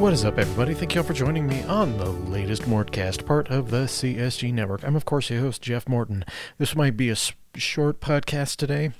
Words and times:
What 0.00 0.14
is 0.14 0.24
up, 0.24 0.38
everybody? 0.38 0.72
Thank 0.72 0.94
you 0.94 1.02
all 1.02 1.06
for 1.06 1.12
joining 1.12 1.46
me 1.46 1.62
on 1.64 1.98
the 1.98 2.08
latest 2.08 2.62
Mortcast, 2.62 3.26
part 3.26 3.50
of 3.50 3.70
the 3.70 3.84
CSG 3.84 4.50
Network. 4.50 4.82
I'm, 4.82 4.96
of 4.96 5.04
course, 5.04 5.28
your 5.28 5.40
host, 5.40 5.60
Jeff 5.60 5.86
Morton. 5.86 6.24
This 6.56 6.74
might 6.74 6.96
be 6.96 7.10
a 7.10 7.16
short 7.54 8.00
podcast 8.00 8.56
today. 8.56 8.92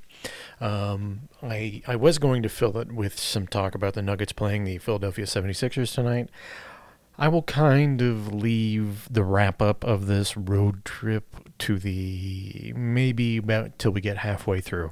Um, 0.61 1.31
I 1.43 1.81
I 1.87 1.97
was 1.97 2.19
going 2.19 2.43
to 2.43 2.51
fill 2.51 2.77
it 2.77 2.93
with 2.93 3.19
some 3.19 3.47
talk 3.47 3.75
about 3.75 3.95
the 3.95 4.03
Nuggets 4.03 4.35
playing 4.35 4.65
the 4.65 4.77
Philadelphia 4.77 5.25
76ers 5.25 5.95
tonight. 5.95 6.29
I 7.17 7.29
will 7.29 7.45
kind 7.45 8.03
of 8.03 8.35
leave 8.35 9.09
the 9.11 9.25
wrap 9.25 9.63
up 9.63 9.83
of 9.85 10.07
this 10.07 10.37
road 10.37 10.85
trip 10.85 11.35
to 11.61 11.79
the 11.79 12.75
maybe 12.77 13.39
about 13.39 13.79
till 13.79 13.93
we 13.93 14.03
get 14.03 14.19
halfway 14.19 14.61
through. 14.61 14.91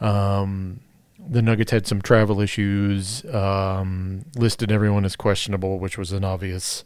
Um, 0.00 0.80
the 1.28 1.42
Nuggets 1.42 1.70
had 1.70 1.86
some 1.86 2.00
travel 2.02 2.40
issues, 2.40 3.24
um, 3.26 4.24
listed 4.36 4.72
everyone 4.72 5.04
as 5.04 5.16
questionable, 5.16 5.78
which 5.78 5.98
was 5.98 6.12
an 6.12 6.24
obvious, 6.24 6.84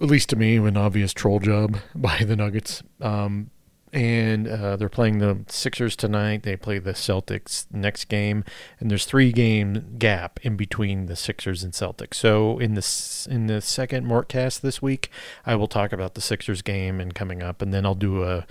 at 0.00 0.08
least 0.08 0.28
to 0.30 0.36
me, 0.36 0.56
an 0.56 0.76
obvious 0.76 1.12
troll 1.12 1.40
job 1.40 1.78
by 1.94 2.18
the 2.18 2.36
Nuggets. 2.36 2.82
Um, 3.00 3.50
and 3.92 4.46
uh, 4.48 4.76
they're 4.76 4.88
playing 4.88 5.18
the 5.18 5.44
Sixers 5.48 5.96
tonight. 5.96 6.42
They 6.42 6.56
play 6.56 6.78
the 6.78 6.92
Celtics 6.92 7.66
next 7.70 8.06
game, 8.06 8.44
and 8.78 8.90
there's 8.90 9.06
three 9.06 9.32
game 9.32 9.94
gap 9.98 10.38
in 10.42 10.56
between 10.56 11.06
the 11.06 11.16
Sixers 11.16 11.62
and 11.62 11.72
Celtics. 11.72 12.14
So 12.14 12.58
in 12.58 12.74
the 12.74 13.26
in 13.30 13.46
the 13.46 13.60
second 13.60 14.06
Mortcast 14.06 14.60
this 14.60 14.82
week, 14.82 15.10
I 15.46 15.54
will 15.54 15.68
talk 15.68 15.92
about 15.92 16.14
the 16.14 16.20
Sixers 16.20 16.62
game 16.62 17.00
and 17.00 17.14
coming 17.14 17.42
up, 17.42 17.62
and 17.62 17.72
then 17.72 17.86
I'll 17.86 17.94
do 17.94 18.22
a 18.24 18.46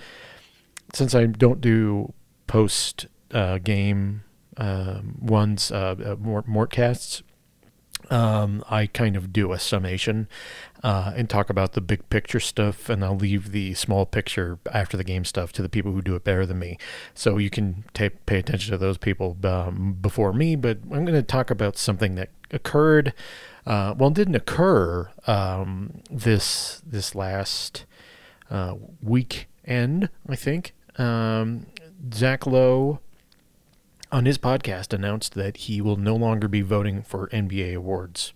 since 0.94 1.14
I 1.14 1.26
don't 1.26 1.60
do 1.60 2.12
post 2.46 3.06
uh, 3.30 3.58
game 3.58 4.24
um, 4.56 5.16
ones 5.20 5.70
uh, 5.70 5.96
uh, 6.04 6.16
Mort 6.18 6.46
Mortcasts. 6.46 7.22
Um, 8.08 8.62
I 8.70 8.86
kind 8.86 9.16
of 9.16 9.32
do 9.32 9.52
a 9.52 9.58
summation 9.58 10.28
uh, 10.84 11.12
and 11.16 11.28
talk 11.28 11.50
about 11.50 11.72
the 11.72 11.80
big 11.80 12.08
picture 12.08 12.38
stuff, 12.38 12.88
and 12.88 13.04
I'll 13.04 13.16
leave 13.16 13.50
the 13.50 13.74
small 13.74 14.06
picture 14.06 14.60
after 14.72 14.96
the 14.96 15.02
game 15.02 15.24
stuff 15.24 15.50
to 15.52 15.62
the 15.62 15.68
people 15.68 15.90
who 15.90 16.02
do 16.02 16.14
it 16.14 16.22
better 16.22 16.46
than 16.46 16.58
me. 16.58 16.78
So 17.14 17.38
you 17.38 17.50
can 17.50 17.84
ta 17.94 18.10
pay 18.26 18.38
attention 18.38 18.70
to 18.72 18.78
those 18.78 18.98
people 18.98 19.36
um, 19.42 19.96
before 20.00 20.32
me, 20.32 20.54
but 20.54 20.78
I'm 20.84 21.04
going 21.04 21.14
to 21.14 21.22
talk 21.22 21.50
about 21.50 21.76
something 21.76 22.14
that 22.14 22.30
occurred. 22.52 23.12
Uh, 23.66 23.94
well, 23.98 24.10
didn't 24.10 24.36
occur 24.36 25.10
um, 25.26 26.02
this 26.08 26.82
this 26.86 27.16
last 27.16 27.84
uh, 28.50 28.74
weekend, 29.02 30.10
I 30.28 30.36
think. 30.36 30.74
Um, 30.96 31.66
Zach 32.14 32.46
Lowe 32.46 33.00
on 34.16 34.24
his 34.24 34.38
podcast 34.38 34.94
announced 34.94 35.34
that 35.34 35.58
he 35.58 35.82
will 35.82 35.98
no 35.98 36.16
longer 36.16 36.48
be 36.48 36.62
voting 36.62 37.02
for 37.02 37.28
NBA 37.34 37.76
awards. 37.76 38.32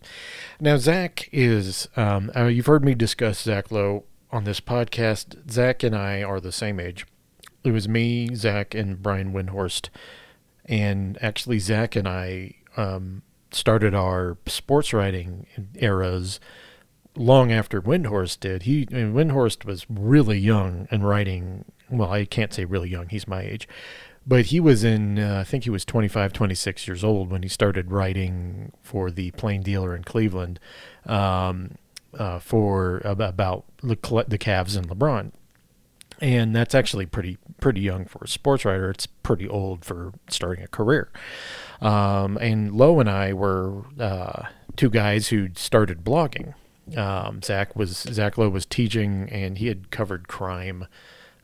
Now, 0.61 0.77
Zach 0.77 1.27
is, 1.33 1.89
um, 1.97 2.31
uh, 2.37 2.49
you've 2.49 2.67
heard 2.67 2.85
me 2.85 2.95
discuss 2.95 3.41
Zach 3.41 3.73
Lowe 3.73 4.05
on 4.31 4.45
this 4.45 4.61
podcast. 4.61 5.51
Zach 5.51 5.83
and 5.83 5.97
I 5.97 6.23
are 6.23 6.39
the 6.39 6.53
same 6.53 6.79
age. 6.79 7.07
It 7.65 7.71
was 7.71 7.89
me, 7.89 8.35
Zach, 8.35 8.75
and 8.75 9.03
Brian 9.03 9.33
Windhorst. 9.33 9.89
And 10.67 11.17
actually, 11.23 11.59
Zach 11.59 11.97
and 11.97 12.07
I 12.07 12.57
um, 12.77 13.23
started 13.51 13.95
our 13.95 14.37
sports 14.45 14.93
writing 14.93 15.47
eras 15.77 16.41
long 17.17 17.51
after 17.53 17.81
Windhorst 17.81 18.41
did. 18.41 18.65
He 18.65 18.87
I 18.93 18.97
mean, 18.97 19.15
Windhorst 19.15 19.65
was 19.65 19.87
really 19.89 20.39
young 20.39 20.89
and 20.91 21.09
writing. 21.09 21.65
Well, 21.89 22.13
I 22.13 22.27
can't 22.27 22.53
say 22.53 22.67
really 22.67 22.91
young. 22.91 23.09
He's 23.09 23.27
my 23.27 23.41
age 23.41 23.67
but 24.27 24.47
he 24.47 24.61
was 24.61 24.85
in 24.85 25.19
uh, 25.19 25.39
i 25.41 25.45
think 25.45 25.65
he 25.65 25.71
was 25.71 25.85
25 25.85 26.33
26 26.33 26.87
years 26.87 27.03
old 27.03 27.31
when 27.31 27.43
he 27.43 27.49
started 27.49 27.91
writing 27.91 28.73
for 28.83 29.11
the 29.11 29.31
plain 29.33 29.63
dealer 29.63 29.95
in 29.95 30.05
cleveland 30.05 30.59
um, 31.07 31.77
uh, 32.15 32.39
for 32.39 33.01
about 33.05 33.65
the 33.83 33.97
Cavs 33.97 34.77
and 34.77 34.89
lebron. 34.89 35.33
And 36.21 36.55
that's 36.55 36.75
actually 36.75 37.07
pretty 37.07 37.39
pretty 37.61 37.81
young 37.81 38.05
for 38.05 38.25
a 38.25 38.29
sports 38.29 38.65
writer. 38.65 38.91
It's 38.91 39.07
pretty 39.07 39.49
old 39.49 39.85
for 39.85 40.13
starting 40.29 40.65
a 40.65 40.69
career. 40.69 41.11
Um, 41.81 42.37
and 42.39 42.75
lowe 42.75 43.01
and 43.01 43.09
i 43.09 43.33
were 43.33 43.85
uh, 43.99 44.45
two 44.77 44.91
guys 44.91 45.29
who 45.29 45.49
started 45.55 46.05
blogging. 46.05 46.55
Um, 46.97 47.43
zach 47.43 47.75
was 47.75 47.91
zach 47.91 48.37
lowe 48.37 48.51
was 48.51 48.67
teaching 48.67 49.29
and 49.31 49.57
he 49.59 49.69
had 49.69 49.91
covered 49.91 50.29
crime 50.29 50.87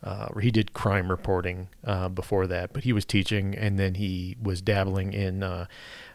uh, 0.06 0.28
he 0.38 0.52
did 0.52 0.72
crime 0.72 1.10
reporting 1.10 1.68
uh, 1.84 2.08
before 2.08 2.46
that, 2.46 2.72
but 2.72 2.84
he 2.84 2.92
was 2.92 3.04
teaching, 3.04 3.56
and 3.56 3.76
then 3.76 3.96
he 3.96 4.36
was 4.40 4.62
dabbling 4.62 5.12
in 5.12 5.42
uh, 5.42 5.66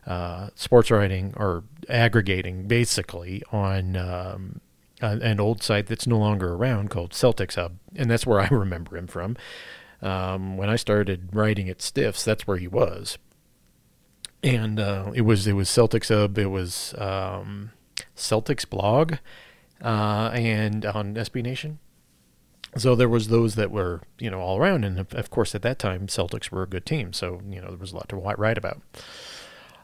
uh 0.07 0.49
sports 0.55 0.89
writing 0.89 1.33
or 1.35 1.65
aggregating, 1.89 2.67
basically 2.67 3.43
on 3.51 3.97
um, 3.97 4.61
an 5.01 5.41
old 5.41 5.61
site 5.61 5.87
that's 5.87 6.07
no 6.07 6.17
longer 6.17 6.53
around 6.53 6.89
called 6.89 7.11
Celtics 7.11 7.55
Hub, 7.55 7.73
and 7.93 8.09
that's 8.09 8.25
where 8.25 8.39
I 8.39 8.47
remember 8.47 8.95
him 8.95 9.07
from. 9.07 9.35
Um, 10.01 10.55
when 10.55 10.69
I 10.69 10.77
started 10.77 11.29
writing 11.33 11.67
at 11.67 11.81
Stiffs, 11.81 12.23
that's 12.23 12.47
where 12.47 12.57
he 12.57 12.69
was, 12.69 13.17
and 14.41 14.79
uh, 14.79 15.11
it 15.13 15.21
was 15.21 15.47
it 15.47 15.53
was 15.53 15.67
Celtics 15.67 16.07
Hub, 16.07 16.37
it 16.37 16.47
was 16.47 16.95
um, 16.97 17.71
Celtics 18.15 18.67
blog, 18.67 19.15
uh, 19.83 20.31
and 20.33 20.85
on 20.85 21.15
SB 21.15 21.43
Nation 21.43 21.79
so 22.77 22.95
there 22.95 23.09
was 23.09 23.27
those 23.27 23.55
that 23.55 23.71
were 23.71 24.01
you 24.17 24.29
know 24.29 24.39
all 24.39 24.57
around 24.57 24.85
and 24.85 24.99
of, 24.99 25.29
course 25.29 25.53
at 25.53 25.61
that 25.61 25.79
time 25.79 26.07
celtics 26.07 26.51
were 26.51 26.63
a 26.63 26.67
good 26.67 26.85
team 26.85 27.11
so 27.13 27.41
you 27.49 27.61
know 27.61 27.67
there 27.67 27.77
was 27.77 27.91
a 27.91 27.95
lot 27.95 28.09
to 28.09 28.15
write 28.15 28.57
about. 28.57 28.81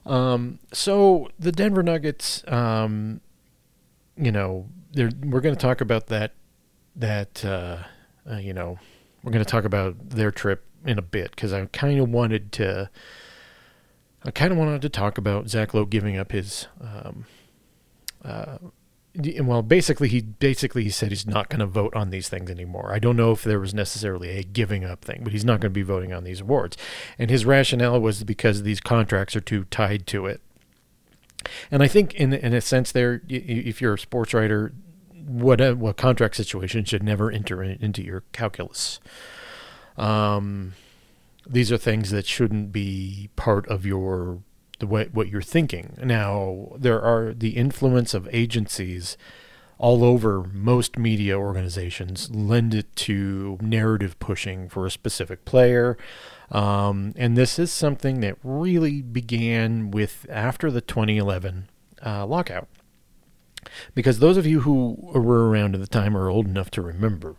Um, 0.05 0.59
so 0.71 1.29
the 1.37 1.51
denver 1.51 1.83
nuggets 1.83 2.43
um, 2.47 3.21
you 4.15 4.31
know 4.31 4.67
we're 4.95 5.41
going 5.41 5.55
to 5.55 5.61
talk 5.61 5.81
about 5.81 6.07
that 6.07 6.33
that 6.95 7.43
uh, 7.43 7.79
uh, 8.29 8.37
you 8.37 8.53
know 8.53 8.79
we're 9.23 9.31
going 9.31 9.43
to 9.43 9.49
talk 9.49 9.65
about 9.65 10.09
their 10.09 10.31
trip 10.31 10.63
in 10.85 10.97
a 10.97 11.01
bit 11.01 11.31
because 11.31 11.51
i 11.51 11.65
kind 11.67 11.99
of 11.99 12.09
wanted 12.09 12.51
to 12.53 12.89
i 14.23 14.31
kind 14.31 14.51
of 14.51 14.57
wanted 14.57 14.81
to 14.81 14.89
talk 14.89 15.17
about 15.17 15.49
zach 15.49 15.73
lowe 15.73 15.85
giving 15.85 16.17
up 16.17 16.31
his 16.31 16.67
um, 16.79 17.25
uh, 18.23 18.57
well, 19.41 19.61
basically, 19.61 20.07
he 20.09 20.21
basically 20.21 20.83
he 20.83 20.89
said 20.89 21.09
he's 21.09 21.25
not 21.25 21.49
going 21.49 21.59
to 21.59 21.65
vote 21.65 21.95
on 21.95 22.09
these 22.09 22.29
things 22.29 22.51
anymore. 22.51 22.93
I 22.93 22.99
don't 22.99 23.17
know 23.17 23.31
if 23.31 23.43
there 23.43 23.59
was 23.59 23.73
necessarily 23.73 24.29
a 24.37 24.43
giving 24.43 24.85
up 24.85 25.03
thing, 25.03 25.21
but 25.23 25.33
he's 25.33 25.45
not 25.45 25.59
going 25.59 25.71
to 25.71 25.77
be 25.77 25.81
voting 25.81 26.13
on 26.13 26.23
these 26.23 26.41
awards. 26.41 26.77
And 27.17 27.29
his 27.29 27.45
rationale 27.45 27.99
was 27.99 28.23
because 28.23 28.63
these 28.63 28.79
contracts 28.79 29.35
are 29.35 29.41
too 29.41 29.65
tied 29.65 30.05
to 30.07 30.25
it. 30.27 30.41
And 31.71 31.81
I 31.81 31.87
think, 31.87 32.13
in 32.15 32.33
in 32.33 32.53
a 32.53 32.61
sense, 32.61 32.91
there, 32.91 33.21
if 33.27 33.81
you're 33.81 33.95
a 33.95 33.99
sports 33.99 34.33
writer, 34.33 34.73
what 35.25 35.59
a, 35.61 35.73
what 35.73 35.97
contract 35.97 36.35
situation 36.35 36.85
should 36.85 37.03
never 37.03 37.31
enter 37.31 37.63
into 37.63 38.03
your 38.03 38.23
calculus. 38.31 38.99
Um, 39.97 40.73
these 41.49 41.71
are 41.71 41.77
things 41.77 42.11
that 42.11 42.25
shouldn't 42.25 42.71
be 42.71 43.29
part 43.35 43.67
of 43.67 43.85
your 43.85 44.39
the 44.79 44.87
way 44.87 45.09
what 45.11 45.29
you're 45.29 45.41
thinking. 45.41 45.97
Now, 46.03 46.69
there 46.77 47.01
are 47.01 47.33
the 47.33 47.57
influence 47.57 48.13
of 48.13 48.27
agencies 48.31 49.17
all 49.79 50.03
over 50.03 50.43
most 50.51 50.97
media 50.97 51.37
organizations 51.37 52.31
lend 52.31 52.73
it 52.73 52.95
to 52.95 53.57
narrative 53.61 54.17
pushing 54.19 54.69
for 54.69 54.85
a 54.85 54.91
specific 54.91 55.45
player. 55.45 55.97
Um, 56.51 57.13
and 57.15 57.37
this 57.37 57.59
is 57.59 57.71
something 57.71 58.21
that 58.21 58.37
really 58.43 59.01
began 59.01 59.91
with 59.91 60.25
after 60.29 60.71
the 60.71 60.81
2011 60.81 61.69
uh, 62.03 62.25
lockout. 62.25 62.67
Because 63.93 64.19
those 64.19 64.37
of 64.37 64.47
you 64.47 64.61
who 64.61 64.95
were 64.97 65.49
around 65.49 65.75
at 65.75 65.81
the 65.81 65.87
time 65.87 66.15
are 66.15 66.29
old 66.29 66.47
enough 66.47 66.71
to 66.71 66.81
remember 66.81 67.35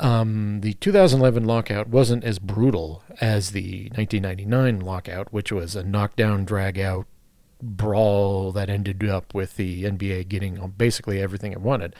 um, 0.00 0.62
the 0.62 0.72
2011 0.74 1.44
lockout 1.44 1.88
wasn't 1.88 2.24
as 2.24 2.38
brutal 2.38 3.04
as 3.20 3.50
the 3.50 3.90
1999 3.94 4.80
lockout, 4.80 5.32
which 5.32 5.52
was 5.52 5.76
a 5.76 5.84
knockdown, 5.84 6.44
drag 6.44 6.78
out 6.78 7.06
brawl 7.62 8.52
that 8.52 8.70
ended 8.70 9.06
up 9.06 9.34
with 9.34 9.56
the 9.56 9.84
NBA 9.84 10.28
getting 10.28 10.72
basically 10.78 11.20
everything 11.20 11.52
it 11.52 11.60
wanted. 11.60 11.94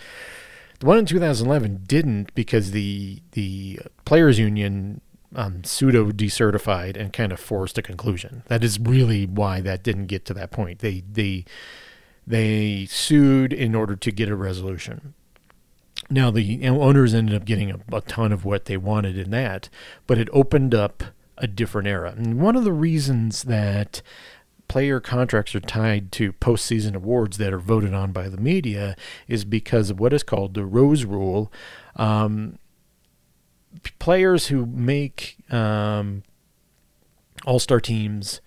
The 0.79 0.87
one 0.87 0.97
in 0.97 1.05
2011 1.05 1.83
didn't 1.87 2.35
because 2.35 2.71
the 2.71 3.21
the 3.33 3.81
players' 4.07 4.39
union 4.39 5.03
um, 5.37 5.63
pseudo 5.63 6.11
decertified 6.11 6.97
and 6.97 7.13
kind 7.13 7.33
of 7.33 7.39
forced 7.39 7.77
a 7.77 7.83
conclusion. 7.83 8.43
That 8.49 8.65
is 8.65 8.81
really 8.81 9.27
why 9.27 9.61
that 9.61 9.83
didn't 9.83 10.07
get 10.07 10.25
to 10.25 10.35
that 10.35 10.51
point. 10.51 10.79
They 10.79 11.03
they 11.13 11.45
they 12.27 12.87
sued 12.87 13.53
in 13.53 13.75
order 13.75 13.95
to 13.95 14.11
get 14.11 14.31
a 14.31 14.37
resolution. 14.37 15.13
Now, 16.11 16.33
the 16.33 16.67
owners 16.69 17.15
ended 17.15 17.37
up 17.37 17.45
getting 17.45 17.71
a, 17.71 17.79
a 17.93 18.01
ton 18.01 18.33
of 18.33 18.45
what 18.45 18.65
they 18.65 18.77
wanted 18.77 19.17
in 19.17 19.31
that, 19.31 19.69
but 20.09 20.19
it 20.19 20.29
opened 20.33 20.75
up 20.75 21.05
a 21.39 21.47
different 21.47 21.87
era. 21.87 22.15
And 22.17 22.41
one 22.41 22.57
of 22.57 22.65
the 22.65 22.73
reasons 22.73 23.45
that 23.45 24.03
player 24.69 25.01
contracts 25.01 25.55
are 25.55 25.61
tied 25.61 26.13
to 26.13 26.33
postseason 26.35 26.95
awards 26.95 27.39
that 27.39 27.53
are 27.53 27.59
voted 27.59 27.95
on 27.95 28.13
by 28.13 28.29
the 28.29 28.37
media 28.37 28.95
is 29.27 29.45
because 29.45 29.91
of 29.91 29.99
what 29.99 30.13
is 30.13 30.23
called 30.23 30.55
the 30.55 30.65
Rose 30.65 31.05
Rule. 31.05 31.51
Um, 31.97 32.59
players 33.99 34.49
who 34.49 34.67
make 34.67 35.39
um, 35.51 36.23
All 37.45 37.59
Star 37.59 37.81
teams, 37.81 38.41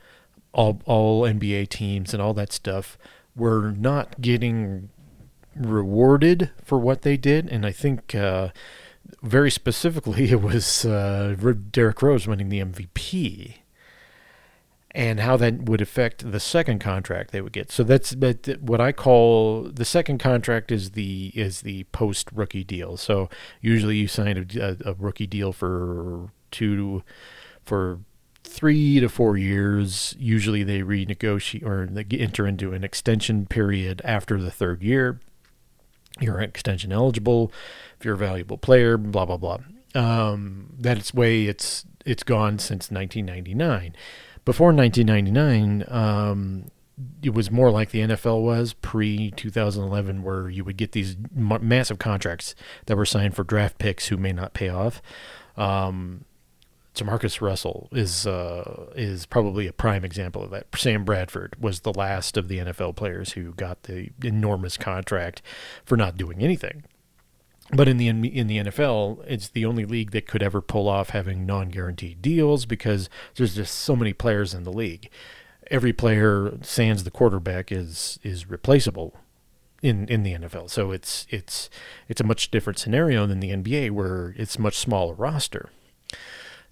all 0.53 0.81
all 0.85 1.23
NBA 1.23 1.69
teams, 1.69 2.13
and 2.13 2.21
all 2.21 2.33
that 2.35 2.53
stuff 2.53 2.97
were 3.35 3.71
not 3.71 4.21
getting 4.21 4.89
rewarded 5.55 6.51
for 6.63 6.77
what 6.77 7.01
they 7.01 7.17
did, 7.17 7.49
and 7.49 7.65
I 7.65 7.71
think 7.71 8.15
uh, 8.15 8.49
very 9.21 9.51
specifically 9.51 10.29
it 10.31 10.41
was 10.41 10.85
uh, 10.85 11.35
Derrick 11.71 12.01
Rose 12.01 12.27
winning 12.27 12.49
the 12.49 12.61
MVP 12.61 13.55
and 14.95 15.19
how 15.19 15.35
that 15.37 15.63
would 15.63 15.81
affect 15.81 16.31
the 16.31 16.39
second 16.39 16.79
contract 16.79 17.31
they 17.31 17.41
would 17.41 17.51
get. 17.51 17.71
So 17.71 17.83
that's 17.83 18.15
what 18.59 18.79
I 18.79 18.91
call 18.91 19.63
the 19.63 19.85
second 19.85 20.19
contract 20.19 20.71
is 20.71 20.91
the 20.91 21.31
is 21.33 21.61
the 21.61 21.85
post 21.85 22.29
rookie 22.31 22.63
deal. 22.63 22.97
So 22.97 23.29
usually 23.59 23.97
you 23.97 24.07
sign 24.07 24.37
a, 24.55 24.77
a, 24.85 24.93
rookie 24.93 25.25
deal 25.25 25.51
for 25.51 26.29
two 26.51 27.03
for 27.65 28.01
three 28.43 28.99
to 28.99 29.09
four 29.09 29.35
years. 29.35 30.15
Usually 30.19 30.63
they 30.63 30.81
renegotiate 30.81 31.65
or 31.65 31.87
they 31.87 32.05
enter 32.17 32.45
into 32.45 32.73
an 32.73 32.83
extension 32.83 33.47
period 33.47 34.01
after 34.05 34.39
the 34.39 34.51
third 34.51 34.83
year. 34.83 35.19
You're 36.19 36.39
extension 36.41 36.91
eligible 36.91 37.51
if 37.99 38.05
you're 38.05 38.15
a 38.15 38.17
valuable 38.17 38.57
player. 38.57 38.97
Blah 38.97 39.25
blah 39.25 39.37
blah. 39.37 39.59
Um, 39.95 40.73
that's 40.79 41.13
way 41.13 41.45
it's 41.45 41.85
it's 42.05 42.23
gone 42.23 42.59
since 42.59 42.91
1999 42.91 43.95
before 44.45 44.73
1999, 44.73 45.85
um, 45.87 46.65
it 47.21 47.33
was 47.33 47.49
more 47.49 47.71
like 47.71 47.91
the 47.91 48.01
NFL 48.01 48.43
was 48.43 48.73
pre 48.73 49.31
2011, 49.31 50.23
where 50.23 50.49
you 50.49 50.63
would 50.63 50.77
get 50.77 50.91
these 50.91 51.15
m- 51.35 51.59
massive 51.61 51.97
contracts 51.97 52.55
that 52.85 52.97
were 52.97 53.05
signed 53.05 53.35
for 53.35 53.43
draft 53.43 53.77
picks 53.77 54.07
who 54.07 54.17
may 54.17 54.33
not 54.33 54.53
pay 54.53 54.69
off. 54.69 55.01
Um, 55.57 56.25
Jamarcus 56.95 57.41
Russell 57.41 57.89
is 57.91 58.27
uh, 58.27 58.91
is 58.95 59.25
probably 59.25 59.67
a 59.67 59.73
prime 59.73 60.05
example 60.05 60.43
of 60.43 60.51
that. 60.51 60.67
Sam 60.75 61.03
Bradford 61.03 61.55
was 61.59 61.79
the 61.79 61.93
last 61.93 62.37
of 62.37 62.47
the 62.47 62.59
NFL 62.59 62.95
players 62.95 63.31
who 63.31 63.53
got 63.53 63.83
the 63.83 64.11
enormous 64.23 64.77
contract 64.77 65.41
for 65.83 65.97
not 65.97 66.17
doing 66.17 66.41
anything. 66.41 66.83
But 67.71 67.87
in 67.87 67.97
the 67.97 68.07
in 68.07 68.47
the 68.47 68.57
NFL, 68.57 69.23
it's 69.25 69.49
the 69.49 69.65
only 69.65 69.85
league 69.85 70.11
that 70.11 70.27
could 70.27 70.43
ever 70.43 70.61
pull 70.61 70.87
off 70.87 71.09
having 71.09 71.45
non-guaranteed 71.45 72.21
deals 72.21 72.65
because 72.65 73.09
there's 73.35 73.55
just 73.55 73.73
so 73.73 73.95
many 73.95 74.13
players 74.13 74.53
in 74.53 74.63
the 74.63 74.71
league. 74.71 75.09
Every 75.71 75.93
player, 75.93 76.57
sans 76.61 77.03
the 77.03 77.11
quarterback, 77.11 77.71
is 77.71 78.19
is 78.21 78.49
replaceable 78.49 79.15
in 79.81 80.07
in 80.07 80.21
the 80.21 80.33
NFL. 80.33 80.69
So 80.69 80.91
it's 80.91 81.25
it's 81.29 81.71
it's 82.07 82.21
a 82.21 82.25
much 82.25 82.51
different 82.51 82.77
scenario 82.77 83.25
than 83.25 83.39
the 83.39 83.49
NBA, 83.49 83.91
where 83.91 84.35
it's 84.37 84.59
much 84.59 84.77
smaller 84.77 85.15
roster. 85.15 85.69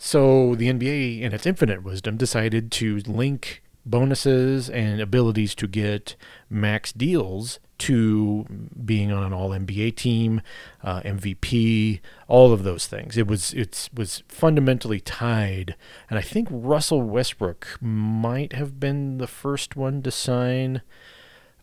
So 0.04 0.56
the 0.56 0.68
NBA, 0.68 1.22
in 1.22 1.32
its 1.32 1.46
infinite 1.46 1.84
wisdom, 1.84 2.18
decided 2.18 2.72
to 2.72 3.02
link 3.06 3.62
bonuses 3.86 4.68
and 4.68 5.00
abilities 5.00 5.54
to 5.54 5.68
get 5.68 6.16
max 6.50 6.92
deals 6.92 7.60
to 7.78 8.48
being 8.84 9.12
on 9.12 9.22
an 9.22 9.32
All 9.32 9.52
NBA 9.52 9.96
team, 9.96 10.42
uh, 10.84 11.02
MVP, 11.02 12.00
all 12.28 12.52
of 12.52 12.64
those 12.64 12.88
things. 12.88 13.16
It 13.16 13.28
was 13.28 13.54
it 13.54 13.90
was 13.94 14.24
fundamentally 14.28 15.00
tied, 15.00 15.76
and 16.10 16.18
I 16.18 16.24
think 16.24 16.48
Russell 16.50 17.04
Westbrook 17.04 17.78
might 17.80 18.54
have 18.54 18.80
been 18.80 19.20
the 19.20 19.28
first 19.28 19.76
one 19.76 20.02
to 20.02 20.10
sign 20.10 20.82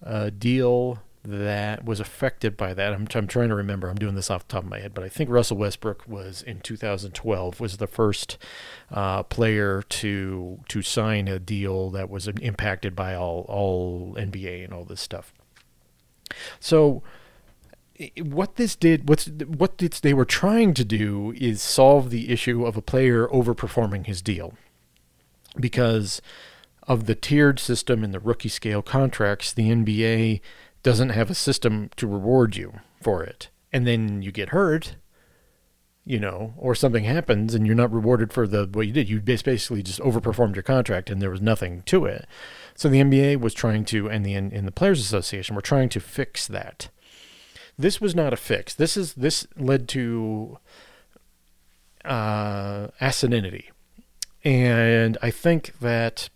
a 0.00 0.30
deal 0.30 1.00
that 1.28 1.84
was 1.84 2.00
affected 2.00 2.56
by 2.56 2.74
that. 2.74 2.92
I'm, 2.92 3.06
I'm 3.14 3.26
trying 3.26 3.48
to 3.48 3.54
remember. 3.54 3.88
I'm 3.88 3.96
doing 3.96 4.14
this 4.14 4.30
off 4.30 4.46
the 4.46 4.52
top 4.52 4.64
of 4.64 4.70
my 4.70 4.80
head, 4.80 4.94
but 4.94 5.04
I 5.04 5.08
think 5.08 5.30
Russell 5.30 5.56
Westbrook 5.58 6.04
was 6.08 6.42
in 6.42 6.60
2012 6.60 7.60
was 7.60 7.76
the 7.76 7.86
first 7.86 8.38
uh, 8.90 9.22
player 9.24 9.82
to 9.82 10.60
to 10.68 10.82
sign 10.82 11.28
a 11.28 11.38
deal 11.38 11.90
that 11.90 12.08
was 12.08 12.28
impacted 12.28 12.96
by 12.96 13.14
all 13.14 13.44
all 13.48 14.14
NBA 14.18 14.64
and 14.64 14.72
all 14.72 14.84
this 14.84 15.00
stuff. 15.00 15.32
So 16.60 17.02
what 18.22 18.56
this 18.56 18.76
did 18.76 19.08
what's 19.08 19.26
what 19.26 19.78
they 19.78 20.14
were 20.14 20.24
trying 20.24 20.72
to 20.74 20.84
do 20.84 21.34
is 21.36 21.60
solve 21.60 22.10
the 22.10 22.30
issue 22.30 22.64
of 22.64 22.76
a 22.76 22.82
player 22.82 23.26
overperforming 23.28 24.06
his 24.06 24.22
deal 24.22 24.54
because 25.58 26.22
of 26.88 27.06
the 27.06 27.14
tiered 27.14 27.58
system 27.58 28.02
and 28.02 28.14
the 28.14 28.20
rookie 28.20 28.48
scale 28.48 28.82
contracts 28.82 29.52
the 29.52 29.70
NBA 29.70 30.40
doesn't 30.88 31.10
have 31.10 31.30
a 31.30 31.34
system 31.34 31.90
to 31.96 32.06
reward 32.06 32.56
you 32.56 32.80
for 33.00 33.22
it 33.22 33.48
and 33.72 33.86
then 33.86 34.22
you 34.22 34.32
get 34.32 34.50
hurt 34.50 34.96
you 36.04 36.18
know 36.18 36.54
or 36.56 36.74
something 36.74 37.04
happens 37.04 37.54
and 37.54 37.66
you're 37.66 37.76
not 37.76 37.92
rewarded 37.92 38.32
for 38.32 38.46
the 38.46 38.68
what 38.72 38.86
you 38.86 38.92
did 38.92 39.08
you 39.08 39.20
basically 39.20 39.82
just 39.82 40.00
overperformed 40.00 40.54
your 40.54 40.62
contract 40.62 41.10
and 41.10 41.20
there 41.20 41.30
was 41.30 41.42
nothing 41.42 41.82
to 41.82 42.04
it 42.04 42.26
so 42.78 42.88
the 42.88 43.00
NBA 43.00 43.40
was 43.40 43.54
trying 43.54 43.84
to, 43.86 44.08
and 44.08 44.24
the 44.24 44.34
in 44.34 44.64
the 44.64 44.70
Players 44.70 45.00
Association 45.00 45.56
were 45.56 45.60
trying 45.60 45.88
to 45.88 45.98
fix 45.98 46.46
that. 46.46 46.90
This 47.76 48.00
was 48.00 48.14
not 48.14 48.32
a 48.32 48.36
fix. 48.36 48.72
This 48.72 48.96
is 48.96 49.14
this 49.14 49.48
led 49.56 49.88
to 49.88 50.58
uh, 52.04 52.86
asininity, 53.00 53.70
and 54.44 55.18
I 55.20 55.32
think 55.32 55.76
that 55.80 56.30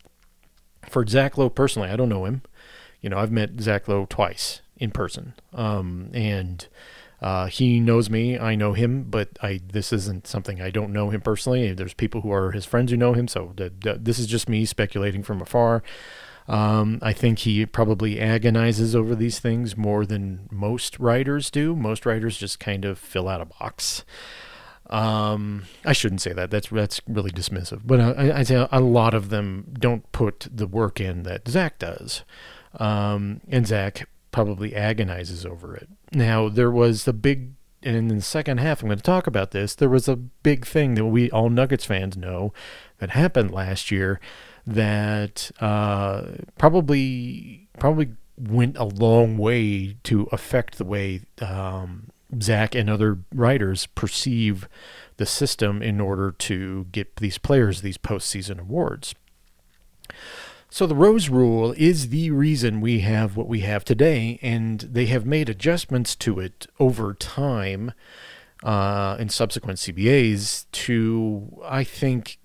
for 0.88 1.06
Zach 1.06 1.38
Lowe 1.38 1.48
personally, 1.48 1.90
I 1.90 1.94
don't 1.96 2.08
know 2.08 2.24
him. 2.24 2.42
You 3.02 3.10
know, 3.10 3.18
I've 3.18 3.32
met 3.32 3.60
Zach 3.60 3.88
Lowe 3.88 4.06
twice 4.08 4.62
in 4.78 4.90
person, 4.90 5.34
um, 5.52 6.10
and 6.14 6.66
uh, 7.20 7.46
he 7.46 7.78
knows 7.78 8.08
me. 8.08 8.38
I 8.38 8.54
know 8.54 8.72
him, 8.72 9.04
but 9.04 9.28
I 9.42 9.60
this 9.72 9.92
isn't 9.92 10.26
something 10.26 10.62
I 10.62 10.70
don't 10.70 10.92
know 10.92 11.10
him 11.10 11.20
personally. 11.20 11.72
There's 11.72 11.94
people 11.94 12.22
who 12.22 12.32
are 12.32 12.52
his 12.52 12.64
friends 12.64 12.90
who 12.90 12.96
know 12.96 13.12
him, 13.12 13.28
so 13.28 13.52
this 13.56 14.18
is 14.18 14.26
just 14.26 14.48
me 14.48 14.64
speculating 14.64 15.22
from 15.22 15.42
afar. 15.42 15.82
Um, 16.48 16.98
I 17.02 17.12
think 17.12 17.40
he 17.40 17.64
probably 17.66 18.20
agonizes 18.20 18.96
over 18.96 19.14
these 19.14 19.38
things 19.38 19.76
more 19.76 20.04
than 20.04 20.48
most 20.50 20.98
writers 20.98 21.50
do. 21.50 21.76
Most 21.76 22.04
writers 22.04 22.36
just 22.36 22.58
kind 22.58 22.84
of 22.84 22.98
fill 22.98 23.28
out 23.28 23.40
a 23.40 23.44
box. 23.44 24.04
Um, 24.90 25.64
I 25.84 25.92
shouldn't 25.92 26.20
say 26.20 26.32
that. 26.32 26.50
That's 26.50 26.68
that's 26.68 27.00
really 27.06 27.30
dismissive. 27.30 27.82
But 27.84 28.00
I, 28.00 28.40
I 28.40 28.42
say 28.42 28.66
a 28.70 28.80
lot 28.80 29.14
of 29.14 29.30
them 29.30 29.72
don't 29.78 30.10
put 30.12 30.48
the 30.52 30.66
work 30.66 31.00
in 31.00 31.22
that 31.22 31.46
Zach 31.48 31.78
does, 31.78 32.24
um, 32.78 33.40
and 33.48 33.66
Zach 33.66 34.08
probably 34.30 34.74
agonizes 34.74 35.44
over 35.44 35.76
it. 35.76 35.88
Now 36.12 36.48
there 36.48 36.70
was 36.70 37.04
the 37.04 37.12
big, 37.12 37.52
and 37.82 37.96
in 37.96 38.08
the 38.08 38.20
second 38.20 38.58
half, 38.58 38.82
I'm 38.82 38.88
going 38.88 38.98
to 38.98 39.02
talk 39.02 39.26
about 39.26 39.50
this. 39.50 39.74
There 39.74 39.88
was 39.88 40.08
a 40.08 40.16
big 40.16 40.66
thing 40.66 40.94
that 40.94 41.06
we 41.06 41.30
all 41.30 41.50
Nuggets 41.50 41.84
fans 41.84 42.16
know 42.16 42.52
that 42.98 43.10
happened 43.10 43.50
last 43.50 43.90
year 43.90 44.20
that 44.66 45.50
uh, 45.60 46.22
probably 46.58 47.68
probably 47.78 48.12
went 48.38 48.76
a 48.76 48.84
long 48.84 49.36
way 49.36 49.96
to 50.04 50.28
affect 50.32 50.78
the 50.78 50.84
way 50.84 51.22
um, 51.40 52.10
Zach 52.40 52.74
and 52.74 52.88
other 52.88 53.18
writers 53.34 53.86
perceive 53.86 54.68
the 55.16 55.26
system 55.26 55.82
in 55.82 56.00
order 56.00 56.32
to 56.32 56.86
get 56.92 57.16
these 57.16 57.38
players 57.38 57.82
these 57.82 57.98
postseason 57.98 58.60
awards. 58.60 59.14
So 60.72 60.86
the 60.86 60.94
Rose 60.94 61.28
Rule 61.28 61.74
is 61.76 62.08
the 62.08 62.30
reason 62.30 62.80
we 62.80 63.00
have 63.00 63.36
what 63.36 63.46
we 63.46 63.60
have 63.60 63.84
today, 63.84 64.38
and 64.40 64.80
they 64.80 65.04
have 65.04 65.26
made 65.26 65.50
adjustments 65.50 66.16
to 66.16 66.40
it 66.40 66.66
over 66.80 67.12
time 67.12 67.92
uh, 68.64 69.18
in 69.20 69.28
subsequent 69.28 69.80
CBAs 69.80 70.64
to, 70.72 71.60
I 71.62 71.84
think. 71.84 72.38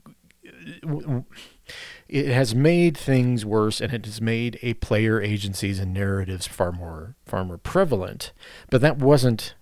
It 2.09 2.27
has 2.27 2.53
made 2.53 2.97
things 2.97 3.45
worse 3.45 3.79
and 3.79 3.93
it 3.93 4.05
has 4.05 4.19
made 4.19 4.59
a 4.61 4.73
player 4.73 5.21
agencies 5.21 5.79
and 5.79 5.93
narratives 5.93 6.47
far 6.47 6.73
more 6.73 7.15
far 7.25 7.45
more 7.45 7.57
prevalent 7.57 8.31
but 8.69 8.81
that 8.81 8.97
wasn't 8.97 9.55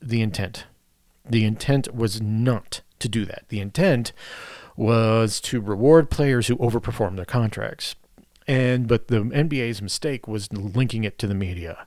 the 0.00 0.20
intent 0.22 0.66
the 1.28 1.44
intent 1.44 1.94
was 1.94 2.20
not 2.20 2.80
to 2.98 3.08
do 3.08 3.24
that 3.26 3.44
the 3.48 3.60
intent 3.60 4.12
was 4.76 5.40
to 5.40 5.60
reward 5.60 6.10
players 6.10 6.46
who 6.46 6.56
overperform 6.56 7.16
their 7.16 7.24
contracts 7.24 7.94
and 8.46 8.86
but 8.86 9.08
the 9.08 9.20
NBA's 9.20 9.80
mistake 9.80 10.26
was 10.28 10.52
linking 10.52 11.04
it 11.04 11.18
to 11.18 11.26
the 11.26 11.34
media 11.34 11.86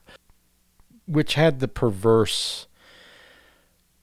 which 1.06 1.34
had 1.34 1.60
the 1.60 1.68
perverse 1.68 2.66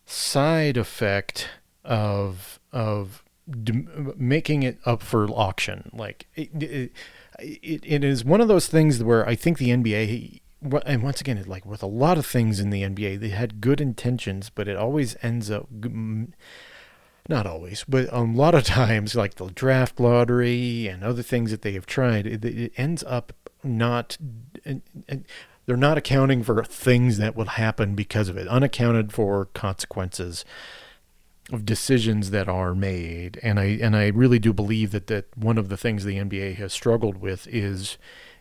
side 0.05 0.77
effect 0.77 1.49
of 1.83 2.59
of 2.71 3.23
making 4.17 4.63
it 4.63 4.79
up 4.85 5.01
for 5.01 5.27
auction. 5.29 5.89
Like 5.93 6.27
it, 6.35 6.49
it, 6.61 6.91
it, 7.39 7.81
it 7.85 8.03
is 8.03 8.25
one 8.25 8.41
of 8.41 8.47
those 8.47 8.67
things 8.67 9.03
where 9.03 9.27
I 9.27 9.35
think 9.35 9.57
the 9.57 9.69
NBA, 9.69 10.41
and 10.85 11.03
once 11.03 11.21
again, 11.21 11.43
like 11.45 11.65
with 11.65 11.83
a 11.83 11.87
lot 11.87 12.17
of 12.17 12.25
things 12.25 12.59
in 12.59 12.69
the 12.69 12.81
NBA, 12.81 13.19
they 13.19 13.29
had 13.29 13.61
good 13.61 13.79
intentions, 13.79 14.49
but 14.49 14.67
it 14.67 14.77
always 14.77 15.15
ends 15.21 15.51
up. 15.51 15.67
Not 17.27 17.47
always, 17.47 17.83
but 17.87 18.07
a 18.11 18.21
lot 18.21 18.55
of 18.55 18.63
times, 18.65 19.15
like 19.15 19.35
the 19.35 19.47
draft 19.47 19.99
lottery 19.99 20.87
and 20.87 21.03
other 21.03 21.23
things 21.23 21.51
that 21.51 21.61
they 21.61 21.73
have 21.73 21.85
tried, 21.85 22.25
it, 22.27 22.45
it 22.45 22.73
ends 22.77 23.03
up 23.05 23.33
not. 23.63 24.17
And, 24.63 24.81
and, 25.07 25.25
they're 25.65 25.75
not 25.75 25.97
accounting 25.97 26.43
for 26.43 26.63
things 26.63 27.17
that 27.17 27.35
will 27.35 27.45
happen 27.45 27.95
because 27.95 28.29
of 28.29 28.37
it, 28.37 28.47
unaccounted 28.47 29.11
for 29.11 29.45
consequences 29.45 30.45
of 31.51 31.65
decisions 31.65 32.31
that 32.31 32.47
are 32.47 32.73
made, 32.73 33.39
and 33.43 33.59
I 33.59 33.77
and 33.81 33.95
I 33.95 34.07
really 34.07 34.39
do 34.39 34.53
believe 34.53 34.91
that 34.91 35.07
that 35.07 35.25
one 35.37 35.57
of 35.57 35.69
the 35.69 35.77
things 35.77 36.03
the 36.03 36.17
NBA 36.17 36.55
has 36.55 36.73
struggled 36.73 37.17
with 37.17 37.47
is 37.47 37.97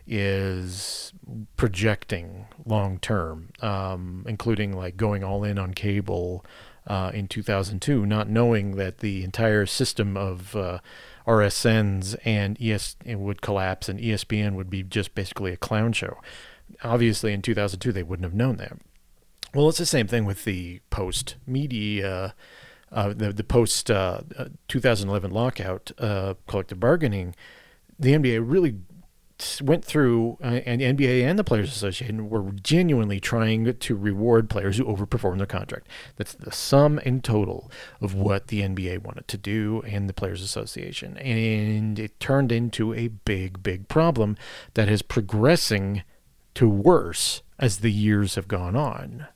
is 0.07 1.13
projecting 1.57 2.45
long 2.65 2.99
term, 2.99 3.49
um, 3.61 4.23
including 4.27 4.73
like 4.73 4.97
going 4.97 5.23
all 5.23 5.43
in 5.43 5.57
on 5.57 5.73
cable 5.73 6.45
uh, 6.87 7.11
in 7.13 7.27
2002, 7.27 8.05
not 8.05 8.29
knowing 8.29 8.75
that 8.75 8.99
the 8.99 9.23
entire 9.23 9.65
system 9.65 10.15
of 10.15 10.55
uh, 10.55 10.79
RSNs 11.27 12.15
and 12.23 12.57
ES 12.61 12.95
would 13.05 13.41
collapse 13.41 13.89
and 13.89 13.99
ESPN 13.99 14.55
would 14.55 14.69
be 14.69 14.83
just 14.83 15.15
basically 15.15 15.51
a 15.51 15.57
clown 15.57 15.93
show. 15.93 16.17
Obviously, 16.83 17.33
in 17.33 17.41
2002, 17.41 17.91
they 17.91 18.03
wouldn't 18.03 18.25
have 18.25 18.33
known 18.33 18.57
that. 18.57 18.77
Well, 19.53 19.69
it's 19.69 19.77
the 19.77 19.85
same 19.85 20.07
thing 20.07 20.25
with 20.25 20.43
the 20.43 20.81
post 20.89 21.35
media, 21.47 22.35
uh, 22.91 23.13
the 23.13 23.31
the 23.31 23.43
post 23.43 23.89
uh, 23.89 24.21
2011 24.67 25.31
lockout 25.31 25.91
uh, 25.97 26.33
collective 26.47 26.79
bargaining. 26.79 27.35
The 27.97 28.13
NBA 28.13 28.43
really 28.43 28.75
went 29.61 29.83
through, 29.83 30.37
uh, 30.41 30.61
and 30.65 30.79
the 30.79 30.85
NBA 30.85 31.23
and 31.23 31.37
the 31.37 31.43
Players 31.43 31.69
Association 31.69 32.29
were 32.29 32.51
genuinely 32.51 33.19
trying 33.19 33.73
to 33.73 33.95
reward 33.95 34.49
players 34.49 34.77
who 34.77 34.85
overperform 34.85 35.37
their 35.37 35.45
contract. 35.45 35.87
That's 36.15 36.33
the 36.33 36.51
sum 36.51 36.99
and 37.03 37.23
total 37.23 37.69
of 38.01 38.13
what 38.13 38.47
the 38.47 38.61
NBA 38.61 39.03
wanted 39.03 39.27
to 39.27 39.37
do 39.37 39.83
and 39.85 40.07
the 40.07 40.13
Players 40.13 40.41
Association. 40.41 41.17
And 41.17 41.99
it 41.99 42.19
turned 42.19 42.51
into 42.51 42.93
a 42.93 43.09
big, 43.09 43.61
big 43.61 43.87
problem 43.87 44.37
that 44.73 44.89
is 44.89 45.01
progressing 45.01 46.03
to 46.53 46.69
worse 46.69 47.41
as 47.59 47.77
the 47.77 47.91
years 47.91 48.35
have 48.35 48.47
gone 48.47 48.75
on. 48.75 49.27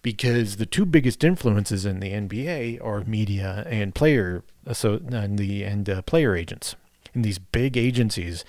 Because 0.00 0.56
the 0.56 0.66
two 0.66 0.84
biggest 0.84 1.22
influences 1.22 1.86
in 1.86 2.00
the 2.00 2.10
NBA 2.10 2.84
are 2.84 3.04
media 3.04 3.64
and 3.68 3.94
player, 3.94 4.42
so 4.72 5.00
and 5.12 5.38
the 5.38 5.62
and 5.62 5.88
uh, 5.88 6.02
player 6.02 6.34
agents 6.34 6.74
in 7.14 7.22
these 7.22 7.38
big 7.38 7.76
agencies 7.76 8.44